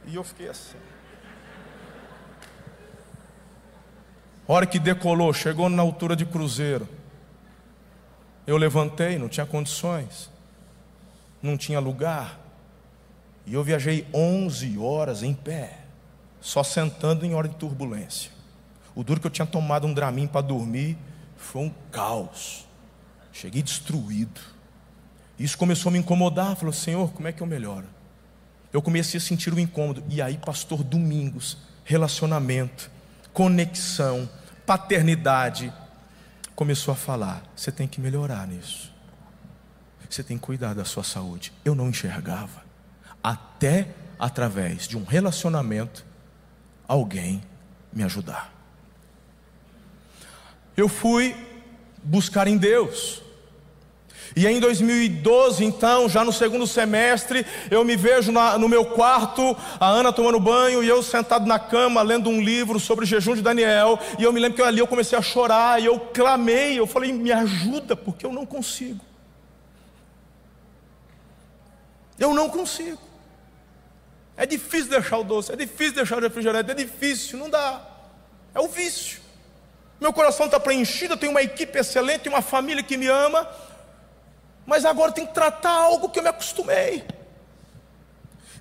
[0.08, 0.88] e eu fiquei assim.
[4.52, 6.89] Hora que decolou, chegou na altura de cruzeiro.
[8.47, 10.28] Eu levantei, não tinha condições,
[11.39, 12.39] não tinha lugar.
[13.45, 15.78] E eu viajei 11 horas em pé,
[16.41, 18.32] só sentando em hora de turbulência.
[18.95, 20.97] O duro que eu tinha tomado um dramin para dormir
[21.38, 22.66] foi um caos.
[23.32, 24.41] Cheguei destruído.
[25.38, 26.56] Isso começou a me incomodar.
[26.56, 27.86] Falou, Senhor, como é que eu melhoro?
[28.74, 30.04] Eu comecei a sentir o incômodo.
[30.10, 32.89] E aí, pastor Domingos, relacionamento,
[33.32, 34.28] conexão,
[34.70, 35.74] paternidade,
[36.55, 38.93] começou a falar: você tem que melhorar nisso.
[40.07, 41.51] Você tem que cuidar da sua saúde.
[41.65, 42.63] Eu não enxergava.
[43.24, 43.88] Até
[44.20, 46.05] através de um relacionamento,
[46.88, 47.41] alguém
[47.91, 48.53] me ajudar.
[50.78, 51.36] Eu fui
[52.03, 53.24] buscar em Deus.
[54.36, 59.57] E em 2012, então, já no segundo semestre, eu me vejo na, no meu quarto,
[59.80, 63.36] a Ana tomando banho e eu sentado na cama lendo um livro sobre o jejum
[63.36, 63.99] de Daniel.
[64.17, 67.11] E eu me lembro que ali eu comecei a chorar e eu clamei, eu falei:
[67.11, 69.03] me ajuda, porque eu não consigo.
[72.17, 72.99] Eu não consigo.
[74.38, 77.82] É difícil deixar o doce, é difícil deixar o refrigerante, é difícil, não dá.
[78.53, 79.19] É o vício.
[79.99, 83.47] Meu coração está preenchido, eu tenho uma equipe excelente, uma família que me ama
[84.70, 87.03] mas agora tem que tratar algo que eu me acostumei.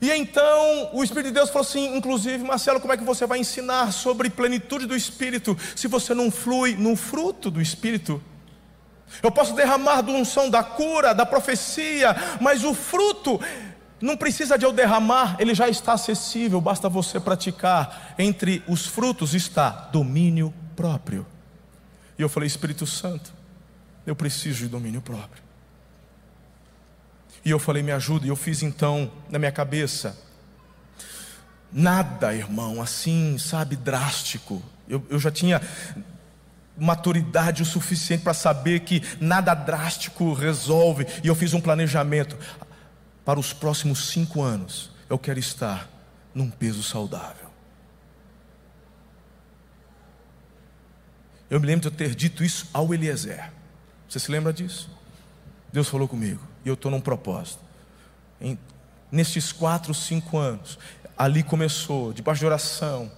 [0.00, 3.38] E então o Espírito de Deus falou assim: inclusive, Marcelo, como é que você vai
[3.38, 8.22] ensinar sobre plenitude do Espírito se você não flui no fruto do Espírito?
[9.22, 13.40] Eu posso derramar do unção da cura, da profecia, mas o fruto
[14.00, 18.14] não precisa de eu derramar, ele já está acessível, basta você praticar.
[18.18, 21.26] Entre os frutos está domínio próprio.
[22.18, 23.30] E eu falei: Espírito Santo,
[24.06, 25.47] eu preciso de domínio próprio.
[27.44, 28.26] E eu falei, me ajuda.
[28.26, 30.18] E eu fiz então na minha cabeça.
[31.72, 34.62] Nada, irmão, assim, sabe, drástico.
[34.88, 35.60] Eu, eu já tinha
[36.76, 41.06] maturidade o suficiente para saber que nada drástico resolve.
[41.22, 42.36] E eu fiz um planejamento.
[43.24, 45.88] Para os próximos cinco anos, eu quero estar
[46.34, 47.48] num peso saudável.
[51.50, 53.50] Eu me lembro de eu ter dito isso ao Eliezer.
[54.08, 54.90] Você se lembra disso?
[55.72, 57.60] Deus falou comigo e eu estou num propósito.
[58.40, 58.58] Em,
[59.10, 60.78] nesses quatro, cinco anos,
[61.16, 63.10] ali começou, debaixo de oração.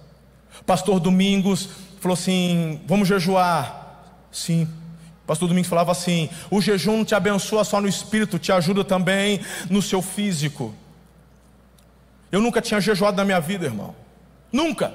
[0.65, 4.07] Pastor Domingos falou assim: vamos jejuar.
[4.31, 4.67] Sim.
[5.27, 9.41] Pastor Domingos falava assim: o jejum não te abençoa só no espírito, te ajuda também
[9.69, 10.73] no seu físico.
[12.31, 13.93] Eu nunca tinha jejuado na minha vida, irmão.
[14.51, 14.93] Nunca.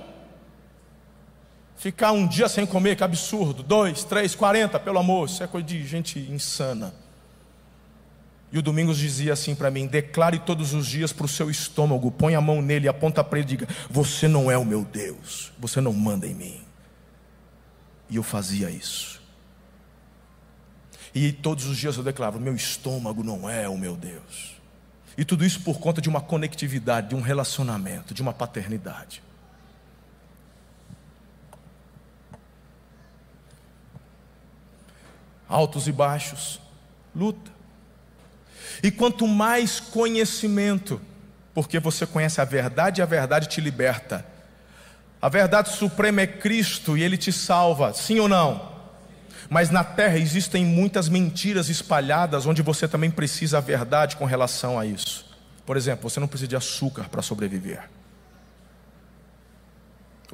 [1.76, 3.62] Ficar um dia sem comer, que absurdo.
[3.62, 6.94] Dois, três, quarenta, pelo amor, isso é coisa de gente insana.
[8.53, 12.11] E o Domingos dizia assim para mim: declare todos os dias para o seu estômago,
[12.11, 15.53] põe a mão nele, aponta para ele e diga: Você não é o meu Deus,
[15.59, 16.61] você não manda em mim.
[18.09, 19.20] E eu fazia isso.
[21.14, 24.55] E todos os dias eu declarava: Meu estômago não é o meu Deus.
[25.18, 29.22] E tudo isso por conta de uma conectividade, de um relacionamento, de uma paternidade.
[35.49, 36.61] Altos e baixos,
[37.14, 37.55] luta.
[38.83, 41.01] E quanto mais conhecimento,
[41.55, 44.24] porque você conhece a verdade e a verdade te liberta.
[45.20, 48.77] A verdade suprema é Cristo e Ele te salva, sim ou não?
[49.49, 54.79] Mas na terra existem muitas mentiras espalhadas, onde você também precisa a verdade com relação
[54.79, 55.24] a isso.
[55.64, 57.89] Por exemplo, você não precisa de açúcar para sobreviver.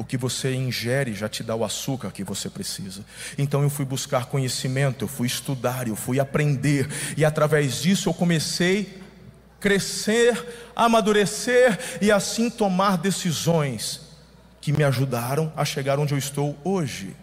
[0.03, 3.05] O que você ingere já te dá o açúcar que você precisa.
[3.39, 8.15] Então eu fui buscar conhecimento, eu fui estudar, eu fui aprender, e através disso eu
[8.15, 14.01] comecei a crescer, amadurecer e assim tomar decisões
[14.61, 17.15] que me ajudaram a chegar onde eu estou hoje.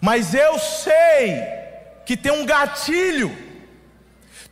[0.00, 1.42] Mas eu sei
[2.06, 3.36] que tem um gatilho.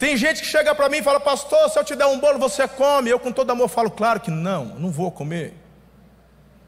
[0.00, 2.40] Tem gente que chega para mim e fala, pastor, se eu te der um bolo,
[2.40, 3.08] você come.
[3.08, 5.63] Eu, com todo amor, falo, claro que não, não vou comer.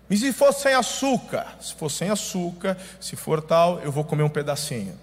[0.09, 1.57] E se for sem açúcar?
[1.61, 4.99] Se for sem açúcar, se for tal, eu vou comer um pedacinho.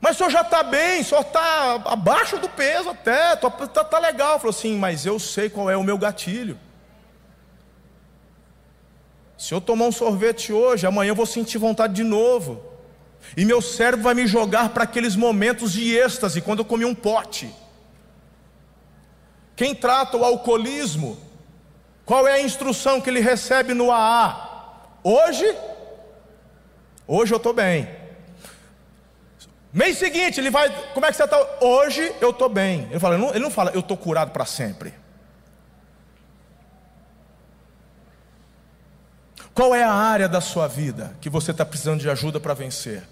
[0.00, 3.98] Mas o senhor já está bem, o senhor está abaixo do peso até, está tá
[4.00, 4.40] legal.
[4.40, 6.58] Falou assim, mas eu sei qual é o meu gatilho.
[9.38, 12.60] Se eu tomar um sorvete hoje, amanhã eu vou sentir vontade de novo.
[13.36, 16.94] E meu cérebro vai me jogar para aqueles momentos de êxtase, quando eu comi um
[16.94, 17.54] pote.
[19.54, 21.16] Quem trata o alcoolismo,
[22.12, 24.68] qual é a instrução que ele recebe no AA?
[25.02, 25.46] Hoje,
[27.06, 27.88] hoje eu estou bem.
[29.72, 31.38] Mês seguinte, ele vai, como é que você está?
[31.62, 32.86] Hoje eu estou bem.
[32.90, 34.92] Ele, fala, ele, não, fala, eu estou curado para sempre.
[39.54, 43.04] Qual é a área da sua vida que você está precisando de ajuda para vencer?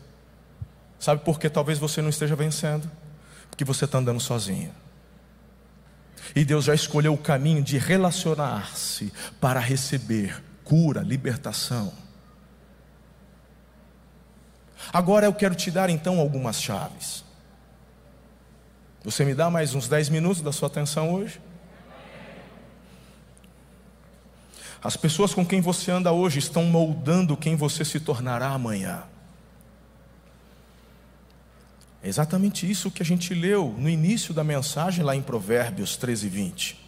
[0.98, 2.90] Sabe por que talvez você não esteja vencendo?
[3.48, 4.74] Porque você está andando sozinho.
[6.34, 11.92] E Deus já escolheu o caminho de relacionar-se para receber cura, libertação.
[14.92, 17.24] Agora eu quero te dar então algumas chaves.
[19.02, 21.40] Você me dá mais uns 10 minutos da sua atenção hoje?
[24.82, 29.02] As pessoas com quem você anda hoje estão moldando quem você se tornará amanhã.
[32.02, 36.28] É exatamente isso que a gente leu no início da mensagem lá em Provérbios 13,
[36.28, 36.80] 20.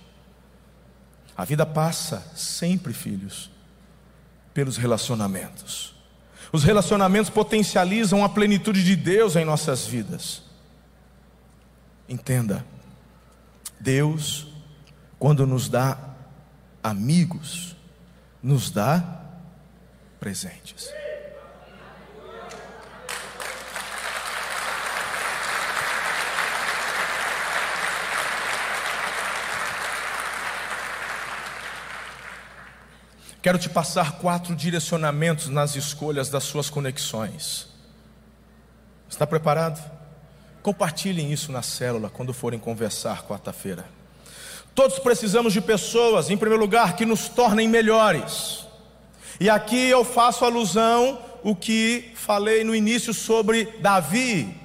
[1.37, 3.51] A vida passa sempre, filhos,
[4.55, 5.95] pelos relacionamentos.
[6.53, 10.43] Os relacionamentos potencializam a plenitude de Deus em nossas vidas.
[12.09, 12.65] Entenda,
[13.81, 14.47] Deus,
[15.19, 15.99] quando nos dá
[16.83, 17.77] amigos,
[18.43, 19.21] nos dá
[20.21, 20.93] presentes.
[33.43, 37.67] Quero te passar quatro direcionamentos nas escolhas das suas conexões.
[39.11, 39.83] Está preparado?
[40.63, 43.85] Compartilhem isso na célula quando forem conversar quarta-feira.
[44.77, 48.65] Todos precisamos de pessoas, em primeiro lugar, que nos tornem melhores.
[49.41, 54.57] E aqui eu faço alusão o que falei no início sobre Davi.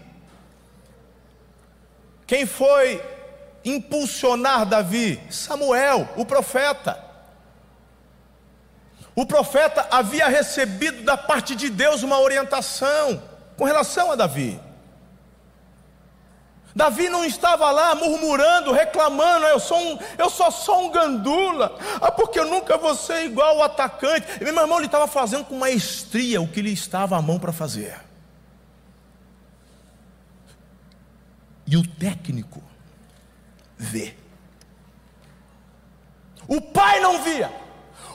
[2.28, 3.03] Quem foi
[3.65, 5.19] impulsionar Davi?
[5.32, 7.07] Samuel, o profeta.
[9.18, 13.20] O profeta havia recebido da parte de Deus uma orientação
[13.57, 14.61] com relação a Davi.
[16.76, 22.38] Davi não estava lá murmurando, reclamando, eu, sou um, eu só um gandula, ah, porque
[22.38, 24.28] eu nunca vou ser igual o atacante.
[24.39, 27.51] E meu irmão, ele estava fazendo com maestria o que lhe estava à mão para
[27.51, 27.99] fazer.
[31.65, 32.61] E o técnico
[33.76, 34.15] vê.
[36.47, 37.65] O pai não via.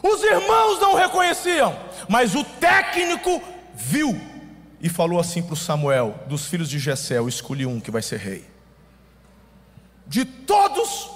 [0.03, 1.79] Os irmãos não reconheciam,
[2.09, 3.41] mas o técnico
[3.75, 4.21] viu
[4.81, 8.03] e falou assim para o Samuel: dos filhos de Jessé, eu escolhi um que vai
[8.03, 8.45] ser rei.
[10.07, 11.11] De todos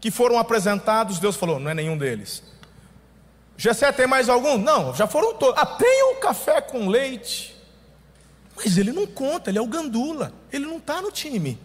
[0.00, 2.42] que foram apresentados, Deus falou: não é nenhum deles.
[3.56, 4.58] Jessé tem mais algum?
[4.58, 5.60] Não, já foram todos.
[5.60, 7.56] Ah, tem um café com leite.
[8.56, 10.32] Mas ele não conta, ele é o gandula.
[10.52, 11.58] Ele não está no time.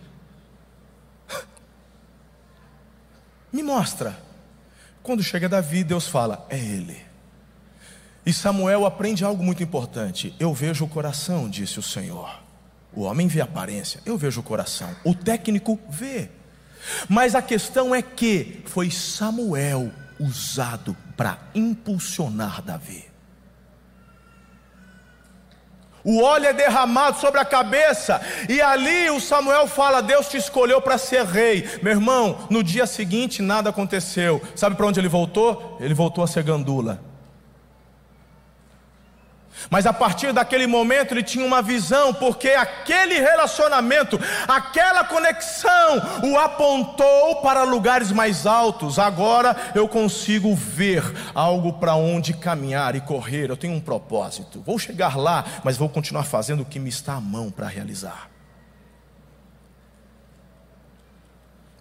[3.52, 4.18] Me mostra.
[5.08, 6.98] Quando chega Davi, Deus fala: é ele.
[8.26, 10.36] E Samuel aprende algo muito importante.
[10.38, 12.30] Eu vejo o coração, disse o Senhor.
[12.94, 14.94] O homem vê a aparência, eu vejo o coração.
[15.06, 16.30] O técnico vê.
[17.08, 23.07] Mas a questão é que foi Samuel usado para impulsionar Davi.
[26.08, 30.82] O óleo é derramado sobre a cabeça, e ali o Samuel fala: Deus te escolheu
[30.82, 31.70] para ser rei.
[31.82, 34.42] Meu irmão, no dia seguinte nada aconteceu.
[34.56, 35.76] Sabe para onde ele voltou?
[35.82, 37.07] Ele voltou a ser gandula.
[39.70, 46.38] Mas a partir daquele momento ele tinha uma visão, porque aquele relacionamento, aquela conexão, o
[46.38, 48.98] apontou para lugares mais altos.
[48.98, 51.04] Agora eu consigo ver
[51.34, 53.50] algo para onde caminhar e correr.
[53.50, 54.62] Eu tenho um propósito.
[54.66, 58.30] Vou chegar lá, mas vou continuar fazendo o que me está à mão para realizar.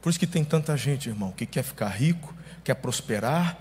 [0.03, 3.57] Por isso que tem tanta gente, irmão, que quer ficar rico, quer prosperar,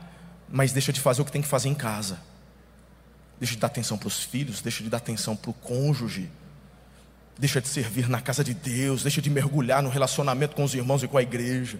[0.47, 2.19] mas deixa de fazer o que tem que fazer em casa
[3.39, 6.29] deixa de dar atenção para os filhos, deixa de dar atenção para o cônjuge,
[7.37, 11.03] deixa de servir na casa de Deus, deixa de mergulhar no relacionamento com os irmãos
[11.03, 11.79] e com a igreja.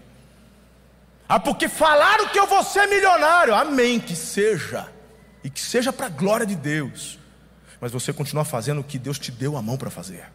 [1.28, 3.56] Ah, porque falaram que eu vou ser milionário.
[3.56, 4.88] Amém, que seja.
[5.44, 7.18] E que seja para a glória de Deus.
[7.82, 10.32] Mas você continua fazendo o que Deus te deu a mão para fazer.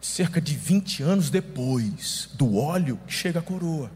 [0.00, 3.90] Cerca de 20 anos depois do óleo, chega a coroa.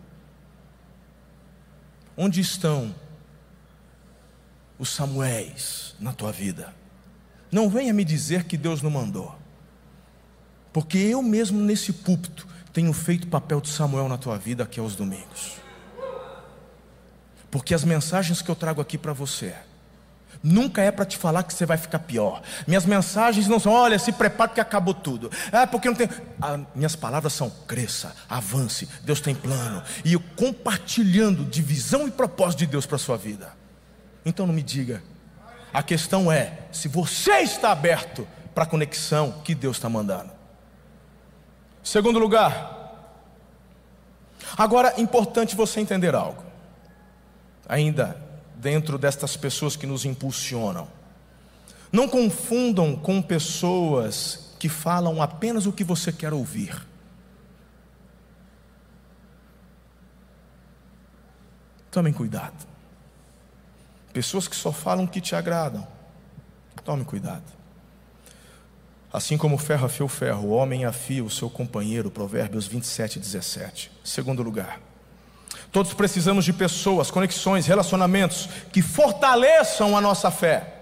[2.17, 2.95] Onde estão
[4.79, 6.75] os Samuéis na tua vida?
[7.51, 9.35] Não venha me dizer que Deus não mandou.
[10.73, 14.95] Porque eu mesmo nesse púlpito tenho feito papel de Samuel na tua vida aqui aos
[14.95, 15.57] domingos.
[17.51, 19.55] Porque as mensagens que eu trago aqui para você
[20.43, 22.43] nunca é para te falar que você vai ficar pior.
[22.67, 25.31] Minhas mensagens não são, olha, se prepare que acabou tudo.
[25.51, 26.09] É porque não tem.
[26.41, 29.83] Ah, minhas palavras são cresça, avance, Deus tem plano.
[30.05, 33.53] E eu compartilhando de visão e propósito de Deus para a sua vida.
[34.27, 35.05] Então não me diga.
[35.73, 40.33] A questão é se você está aberto para a conexão que Deus está mandando.
[41.81, 43.15] Segundo lugar,
[44.59, 46.43] agora é importante você entender algo,
[47.69, 48.21] ainda
[48.57, 50.89] dentro destas pessoas que nos impulsionam.
[51.93, 56.85] Não confundam com pessoas que falam apenas o que você quer ouvir.
[61.93, 62.76] Tomem cuidado.
[64.17, 65.87] Pessoas que só falam o que te agradam.
[66.83, 67.45] Tome cuidado.
[69.13, 73.19] Assim como o ferro afia o ferro, o homem afia o seu companheiro, Provérbios 27,
[73.19, 73.93] 17.
[74.03, 74.81] Segundo lugar,
[75.71, 80.76] todos precisamos de pessoas, conexões, relacionamentos que fortaleçam a nossa fé.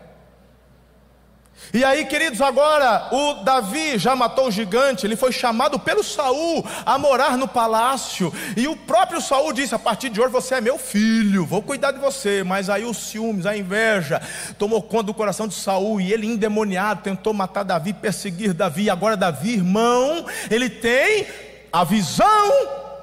[1.73, 6.65] E aí, queridos, agora o Davi já matou o gigante, ele foi chamado pelo Saul
[6.85, 8.33] a morar no palácio.
[8.57, 11.91] E o próprio Saul disse: "A partir de hoje você é meu filho, vou cuidar
[11.91, 12.45] de você".
[12.45, 14.21] Mas aí os ciúmes, a inveja
[14.59, 18.89] tomou conta do coração de Saul e ele endemoniado tentou matar Davi, perseguir Davi.
[18.91, 21.27] Agora Davi, irmão, ele tem
[21.73, 22.51] a visão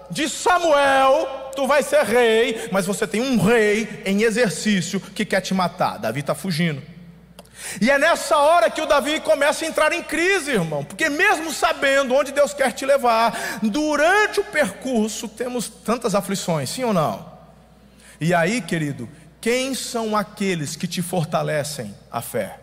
[0.09, 5.41] de Samuel, tu vai ser rei, mas você tem um rei em exercício que quer
[5.41, 5.97] te matar.
[5.97, 6.90] Davi está fugindo.
[7.79, 11.51] E é nessa hora que o Davi começa a entrar em crise, irmão, porque mesmo
[11.51, 17.31] sabendo onde Deus quer te levar, durante o percurso temos tantas aflições, sim ou não?
[18.19, 19.09] E aí, querido,
[19.39, 22.59] quem são aqueles que te fortalecem a fé?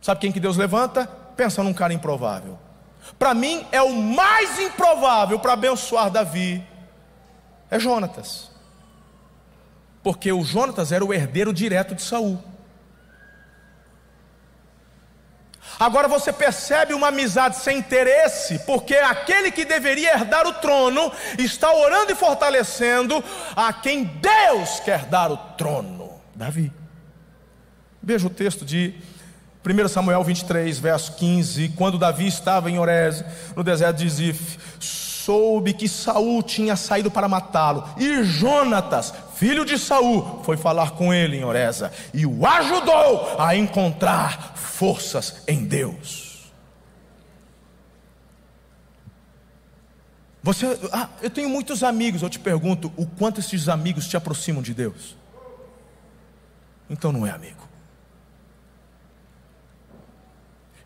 [0.00, 1.06] Sabe quem que Deus levanta?
[1.36, 2.58] Pensa num cara improvável.
[3.18, 6.64] Para mim é o mais improvável para abençoar Davi.
[7.70, 8.50] É Jonatas.
[10.02, 12.42] Porque o Jonatas era o herdeiro direto de Saul.
[15.78, 21.72] Agora você percebe uma amizade sem interesse, porque aquele que deveria herdar o trono está
[21.72, 23.22] orando e fortalecendo
[23.54, 26.10] a quem Deus quer dar o trono.
[26.34, 26.72] Davi.
[28.02, 28.94] Veja o texto de
[29.64, 31.68] 1 Samuel 23, verso 15.
[31.76, 33.24] Quando Davi estava em Orez,
[33.54, 39.78] no deserto de Zif, soube que Saul tinha saído para matá-lo, e Jonatas, filho de
[39.78, 46.52] Saul, foi falar com ele em Oreza e o ajudou a encontrar forças em Deus.
[50.40, 54.62] Você, ah, eu tenho muitos amigos, eu te pergunto, o quanto esses amigos te aproximam
[54.62, 55.16] de Deus?
[56.88, 57.68] Então não é amigo.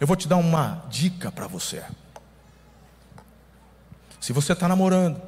[0.01, 1.85] Eu vou te dar uma dica para você.
[4.19, 5.21] Se você está namorando,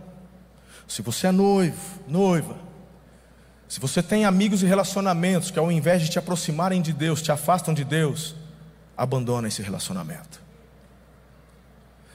[0.89, 2.57] se você é noivo, noiva,
[3.69, 7.31] se você tem amigos e relacionamentos que ao invés de te aproximarem de Deus, te
[7.31, 8.35] afastam de Deus,
[8.97, 10.45] abandona esse relacionamento.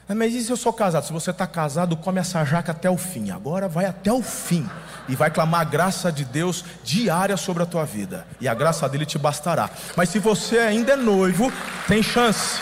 [0.08, 1.06] Ah, mas e se eu sou casado?
[1.06, 3.30] Se você está casado, come essa jaca até o fim.
[3.30, 4.68] Agora vai até o fim.
[5.08, 8.26] E vai clamar a graça de Deus diária sobre a tua vida.
[8.40, 9.70] E a graça dele te bastará.
[9.96, 11.52] Mas se você ainda é noivo,
[11.86, 12.60] tem chance.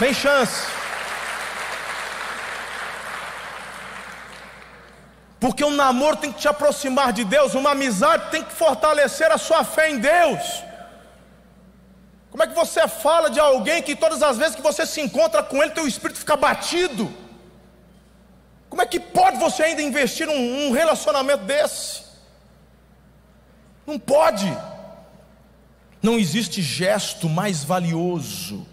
[0.00, 0.66] Tem chance.
[5.38, 9.38] Porque um namoro tem que te aproximar de Deus, uma amizade tem que fortalecer a
[9.38, 10.69] sua fé em Deus.
[12.30, 15.42] Como é que você fala de alguém que todas as vezes que você se encontra
[15.42, 17.12] com ele, teu espírito fica batido?
[18.68, 22.02] Como é que pode você ainda investir num, num relacionamento desse?
[23.84, 24.46] Não pode.
[26.00, 28.66] Não existe gesto mais valioso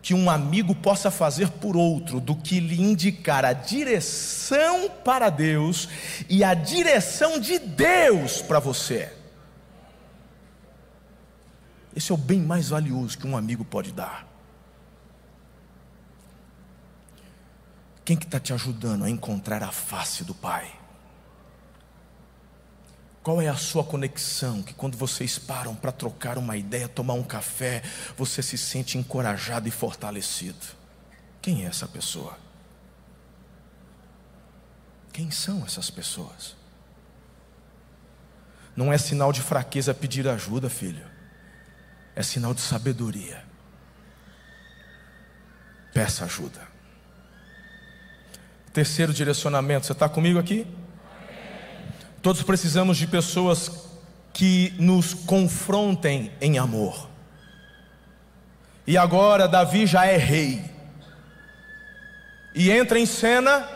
[0.00, 5.88] que um amigo possa fazer por outro do que lhe indicar a direção para Deus
[6.28, 9.12] e a direção de Deus para você.
[11.94, 14.26] Esse é o bem mais valioso que um amigo pode dar.
[18.04, 20.72] Quem que está te ajudando a encontrar a face do Pai?
[23.22, 27.22] Qual é a sua conexão que quando vocês param para trocar uma ideia, tomar um
[27.22, 27.82] café,
[28.16, 30.66] você se sente encorajado e fortalecido?
[31.40, 32.36] Quem é essa pessoa?
[35.12, 36.56] Quem são essas pessoas?
[38.74, 41.11] Não é sinal de fraqueza pedir ajuda, filho.
[42.14, 43.42] É sinal de sabedoria.
[45.92, 46.60] Peça ajuda.
[48.72, 50.66] Terceiro direcionamento, você está comigo aqui?
[52.22, 53.70] Todos precisamos de pessoas
[54.32, 57.08] que nos confrontem em amor.
[58.86, 60.64] E agora Davi já é rei.
[62.54, 63.68] E entra em cena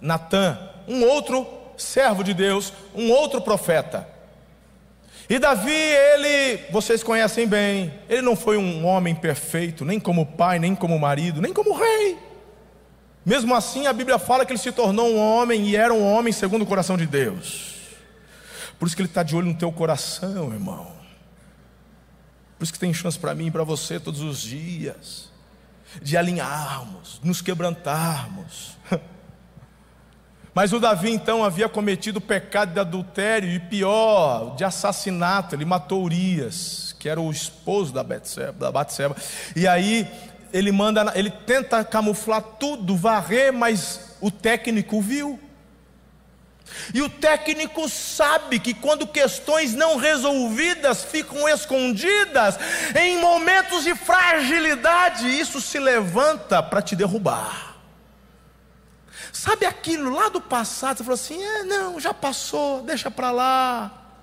[0.00, 1.46] Natã, um outro
[1.76, 4.08] servo de Deus, um outro profeta.
[5.28, 10.58] E Davi, ele, vocês conhecem bem, ele não foi um homem perfeito, nem como pai,
[10.58, 12.16] nem como marido, nem como rei.
[13.24, 16.32] Mesmo assim, a Bíblia fala que ele se tornou um homem e era um homem
[16.32, 17.74] segundo o coração de Deus.
[18.78, 20.92] Por isso que ele está de olho no teu coração, irmão.
[22.56, 25.30] Por isso que tem chance para mim e para você todos os dias,
[26.00, 28.76] de alinharmos, nos quebrantarmos.
[30.56, 35.54] Mas o Davi então havia cometido o pecado de adultério e pior, de assassinato.
[35.54, 39.14] Ele matou Urias, que era o esposo da Batseba, da Batseba.
[39.54, 40.10] E aí
[40.54, 45.38] ele manda, ele tenta camuflar tudo, varrer, mas o técnico viu.
[46.94, 52.58] E o técnico sabe que quando questões não resolvidas ficam escondidas,
[52.98, 57.75] em momentos de fragilidade, isso se levanta para te derrubar.
[59.36, 60.96] Sabe aquilo lá do passado?
[60.96, 64.22] Você falou assim: é, não, já passou, deixa para lá.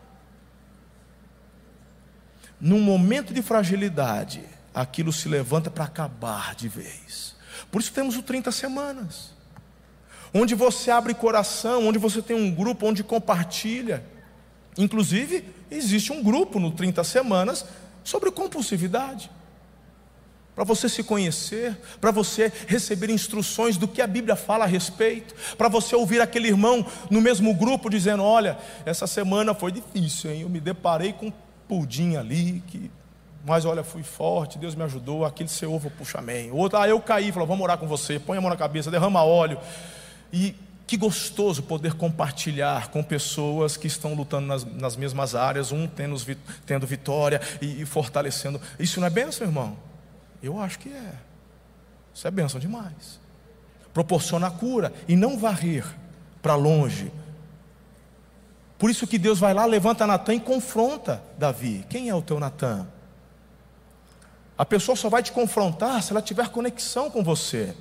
[2.60, 4.44] Num momento de fragilidade,
[4.74, 7.36] aquilo se levanta para acabar de vez.
[7.72, 9.36] Por isso temos o 30 semanas,
[10.34, 14.04] onde você abre coração, onde você tem um grupo onde compartilha.
[14.76, 17.64] Inclusive, existe um grupo no 30 semanas
[18.04, 19.30] sobre compulsividade
[20.56, 25.34] para você se conhecer, para você receber instruções do que a Bíblia fala a respeito,
[25.58, 30.42] para você ouvir aquele irmão no mesmo grupo dizendo: Olha, essa semana foi difícil, hein?
[30.42, 31.34] eu me deparei com um
[31.68, 32.92] pudim ali, que...
[33.44, 36.52] mas olha, fui forte, Deus me ajudou, aquele seu ovo, puxa amém.
[36.52, 38.92] O outro, ah, eu caí, falou: Vamos orar com você, põe a mão na cabeça,
[38.92, 39.58] derrama óleo.
[40.32, 45.88] E que gostoso poder compartilhar com pessoas que estão lutando nas, nas mesmas áreas, um
[45.88, 46.16] tendo,
[46.66, 48.62] tendo vitória e, e fortalecendo.
[48.78, 49.93] Isso não é bênção, irmão?
[50.44, 51.14] Eu acho que é.
[52.14, 53.20] Isso é bênção demais.
[53.94, 55.86] Proporciona a cura e não varrer
[56.42, 57.12] para longe.
[58.78, 61.86] Por isso que Deus vai lá, levanta Natan e confronta Davi.
[61.90, 62.86] Quem é o teu Natan?
[64.58, 67.74] A pessoa só vai te confrontar se ela tiver conexão com você.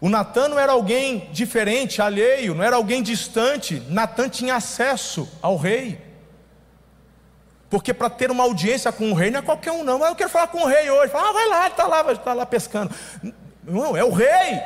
[0.00, 3.82] O Natan não era alguém diferente, alheio, não era alguém distante.
[3.88, 6.05] Natan tinha acesso ao rei.
[7.68, 9.98] Porque para ter uma audiência com o rei não é qualquer um, não.
[9.98, 11.10] Mas eu quero falar com o rei hoje.
[11.10, 12.94] Fala, ah, vai lá, está lá, está lá pescando.
[13.64, 14.60] Não, é o rei.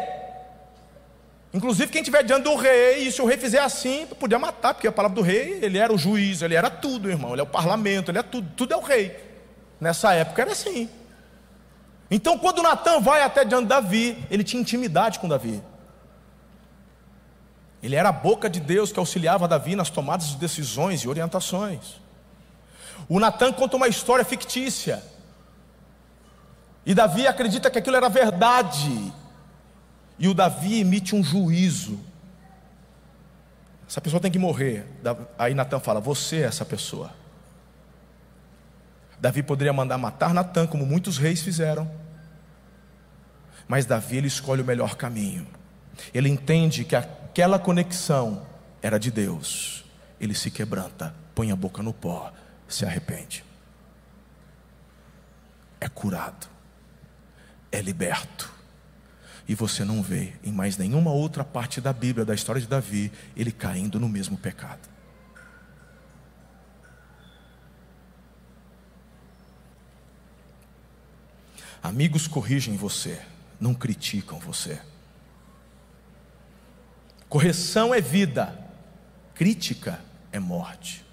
[1.52, 4.86] Inclusive, quem estiver diante do rei, e se o rei fizer assim, podia matar, porque
[4.86, 7.32] a palavra do rei, ele era o juiz, ele era tudo, irmão.
[7.32, 9.18] Ele é o parlamento, ele é tudo, tudo é o rei.
[9.80, 10.88] Nessa época era assim.
[12.10, 15.62] Então, quando Natan vai até diante de Davi, ele tinha intimidade com Davi.
[17.82, 22.00] Ele era a boca de Deus que auxiliava Davi nas tomadas de decisões e orientações.
[23.10, 25.02] O Natan conta uma história fictícia.
[26.86, 29.12] E Davi acredita que aquilo era verdade.
[30.16, 31.98] E o Davi emite um juízo.
[33.88, 34.86] Essa pessoa tem que morrer.
[35.36, 37.10] Aí Natan fala: Você é essa pessoa.
[39.18, 41.90] Davi poderia mandar matar Natan, como muitos reis fizeram.
[43.66, 45.48] Mas Davi ele escolhe o melhor caminho.
[46.14, 48.46] Ele entende que aquela conexão
[48.80, 49.84] era de Deus.
[50.20, 52.32] Ele se quebranta, põe a boca no pó
[52.70, 53.44] se arrepende.
[55.80, 56.46] É curado,
[57.70, 58.50] é liberto.
[59.48, 63.10] E você não vê em mais nenhuma outra parte da Bíblia, da história de Davi,
[63.36, 64.88] ele caindo no mesmo pecado.
[71.82, 73.20] Amigos corrigem você,
[73.58, 74.80] não criticam você.
[77.28, 78.56] Correção é vida,
[79.34, 80.00] crítica
[80.30, 81.09] é morte.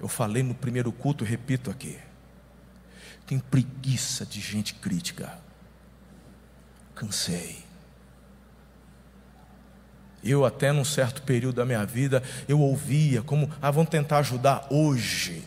[0.00, 1.98] Eu falei no primeiro culto, repito aqui.
[3.26, 5.38] Tem preguiça de gente crítica.
[6.94, 7.64] Cansei.
[10.22, 14.66] Eu até num certo período da minha vida, eu ouvia como, ah, vamos tentar ajudar
[14.70, 15.44] hoje.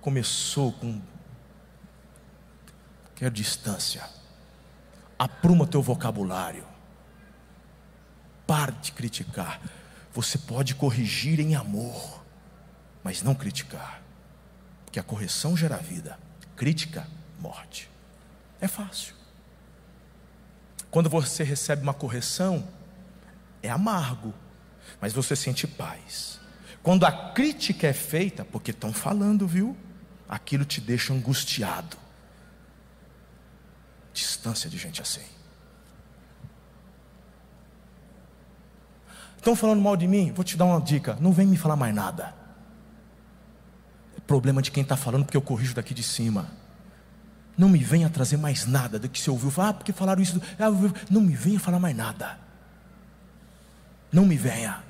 [0.00, 1.00] Começou com
[3.14, 4.08] quer distância.
[5.18, 6.64] Apruma teu vocabulário.
[8.46, 9.60] Pare de criticar.
[10.12, 12.21] Você pode corrigir em amor
[13.02, 14.02] mas não criticar,
[14.84, 16.18] porque a correção gera vida,
[16.56, 17.06] crítica,
[17.40, 17.90] morte.
[18.60, 19.14] É fácil.
[20.90, 22.68] Quando você recebe uma correção,
[23.62, 24.34] é amargo,
[25.00, 26.38] mas você sente paz.
[26.82, 29.76] Quando a crítica é feita, porque estão falando, viu?
[30.28, 31.96] Aquilo te deixa angustiado.
[34.12, 35.24] Distância de gente assim.
[39.36, 40.32] Estão falando mal de mim?
[40.32, 42.41] Vou te dar uma dica: não vem me falar mais nada.
[44.26, 46.50] Problema de quem está falando, porque eu corrijo daqui de cima.
[47.56, 49.52] Não me venha trazer mais nada do que você ouviu.
[49.58, 50.40] Ah, porque falaram isso.
[50.58, 50.70] Ah,
[51.10, 52.38] não me venha falar mais nada.
[54.10, 54.82] Não me venha.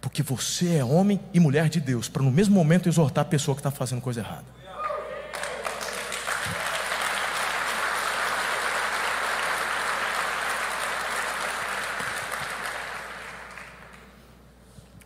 [0.00, 3.54] Porque você é homem e mulher de Deus, para no mesmo momento exortar a pessoa
[3.54, 4.44] que está fazendo coisa errada.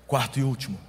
[0.07, 0.88] Quarto e último.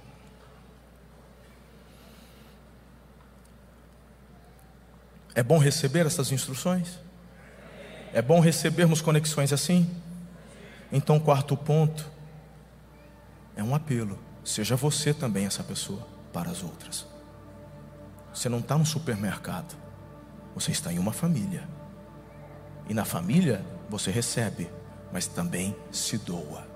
[5.34, 6.98] É bom receber essas instruções?
[8.12, 9.88] É bom recebermos conexões assim?
[10.92, 12.10] Então, quarto ponto
[13.54, 14.18] é um apelo.
[14.44, 17.06] Seja você também essa pessoa para as outras.
[18.32, 19.76] Você não está no supermercado,
[20.54, 21.68] você está em uma família.
[22.88, 24.68] E na família você recebe,
[25.12, 26.69] mas também se doa.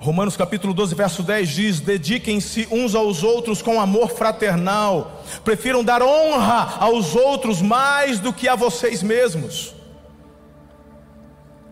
[0.00, 6.02] Romanos capítulo 12, verso 10 diz: Dediquem-se uns aos outros com amor fraternal, prefiram dar
[6.02, 9.74] honra aos outros mais do que a vocês mesmos.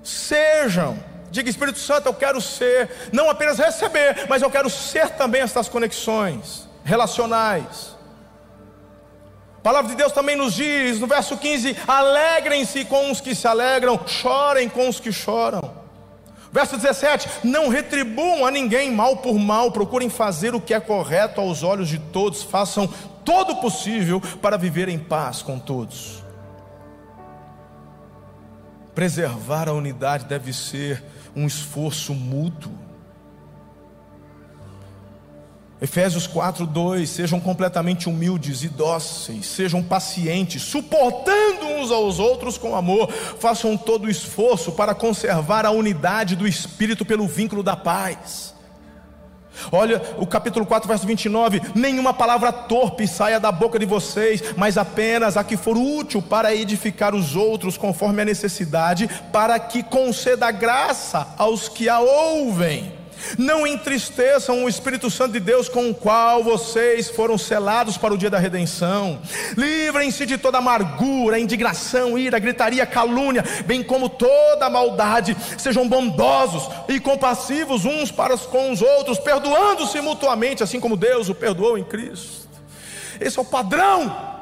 [0.02, 5.40] Sejam, diga Espírito Santo, eu quero ser, não apenas receber, mas eu quero ser também
[5.40, 7.96] essas conexões relacionais.
[9.56, 13.48] A palavra de Deus também nos diz, no verso 15: alegrem-se com os que se
[13.48, 15.77] alegram, chorem com os que choram.
[16.52, 21.40] Verso 17: Não retribuam a ninguém mal por mal, procurem fazer o que é correto
[21.40, 22.88] aos olhos de todos, façam
[23.24, 26.24] todo o possível para viver em paz com todos.
[28.94, 31.04] Preservar a unidade deve ser
[31.36, 32.72] um esforço mútuo.
[35.80, 42.74] Efésios 4, 2: Sejam completamente humildes e dóceis, sejam pacientes, suportando uns aos outros com
[42.74, 48.54] amor, façam todo o esforço para conservar a unidade do Espírito pelo vínculo da paz.
[49.72, 54.76] Olha o capítulo 4, verso 29: Nenhuma palavra torpe saia da boca de vocês, mas
[54.76, 60.50] apenas a que for útil para edificar os outros, conforme a necessidade, para que conceda
[60.50, 62.97] graça aos que a ouvem.
[63.36, 68.18] Não entristeçam o Espírito Santo de Deus com o qual vocês foram selados para o
[68.18, 69.20] dia da redenção.
[69.56, 75.36] Livrem-se de toda amargura, indignação, ira, gritaria, calúnia, bem como toda maldade.
[75.56, 81.34] Sejam bondosos e compassivos uns para com os outros, perdoando-se mutuamente, assim como Deus o
[81.34, 82.48] perdoou em Cristo.
[83.20, 84.37] Esse é o padrão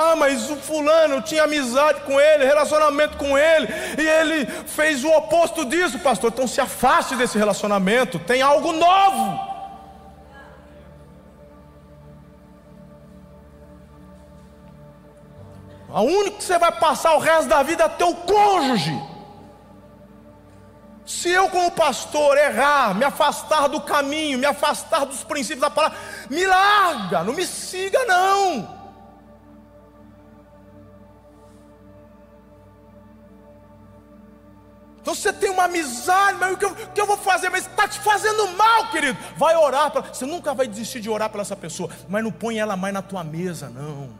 [0.00, 5.10] ah, mas o fulano tinha amizade com ele, relacionamento com ele, e ele fez o
[5.10, 6.30] oposto disso, pastor.
[6.32, 9.50] Então se afaste desse relacionamento, tem algo novo.
[15.92, 18.98] A único que você vai passar o resto da vida é teu cônjuge.
[21.04, 25.98] Se eu, como pastor, errar, me afastar do caminho, me afastar dos princípios da palavra,
[26.30, 28.79] me larga, não me siga, não.
[35.00, 37.48] Então você tem uma amizade, mas o que eu, o que eu vou fazer?
[37.48, 39.18] Mas está te fazendo mal, querido.
[39.36, 39.90] Vai orar.
[39.90, 42.92] Pra, você nunca vai desistir de orar pela essa pessoa, mas não põe ela mais
[42.92, 44.10] na tua mesa, não.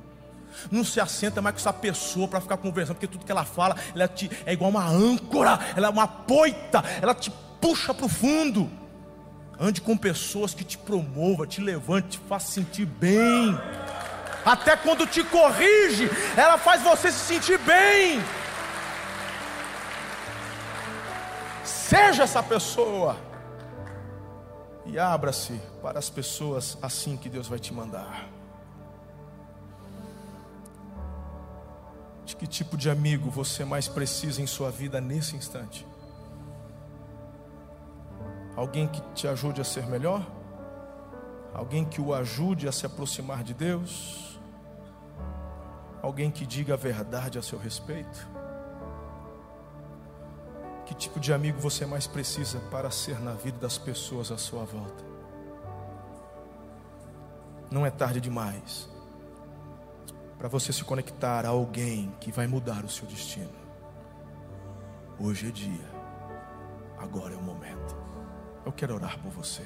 [0.70, 3.76] Não se assenta mais com essa pessoa para ficar conversando, porque tudo que ela fala
[3.94, 7.30] ela te, é igual uma âncora, ela é uma poita, ela te
[7.60, 8.70] puxa para o fundo.
[9.58, 13.58] Ande com pessoas que te promovam, te levantem, te façam sentir bem.
[14.44, 18.22] Até quando te corrige, ela faz você se sentir bem.
[21.90, 23.16] Seja essa pessoa.
[24.86, 28.28] E abra-se para as pessoas assim que Deus vai te mandar.
[32.24, 35.84] De que tipo de amigo você mais precisa em sua vida nesse instante?
[38.54, 40.24] Alguém que te ajude a ser melhor?
[41.52, 44.38] Alguém que o ajude a se aproximar de Deus?
[46.00, 48.39] Alguém que diga a verdade a seu respeito?
[50.90, 54.64] Que tipo de amigo você mais precisa para ser na vida das pessoas à sua
[54.64, 55.04] volta?
[57.70, 58.90] Não é tarde demais
[60.36, 63.54] para você se conectar a alguém que vai mudar o seu destino.
[65.16, 65.88] Hoje é dia,
[66.98, 67.96] agora é o momento.
[68.66, 69.64] Eu quero orar por você.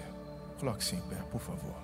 [0.61, 1.84] Coloque-se em pé, por favor.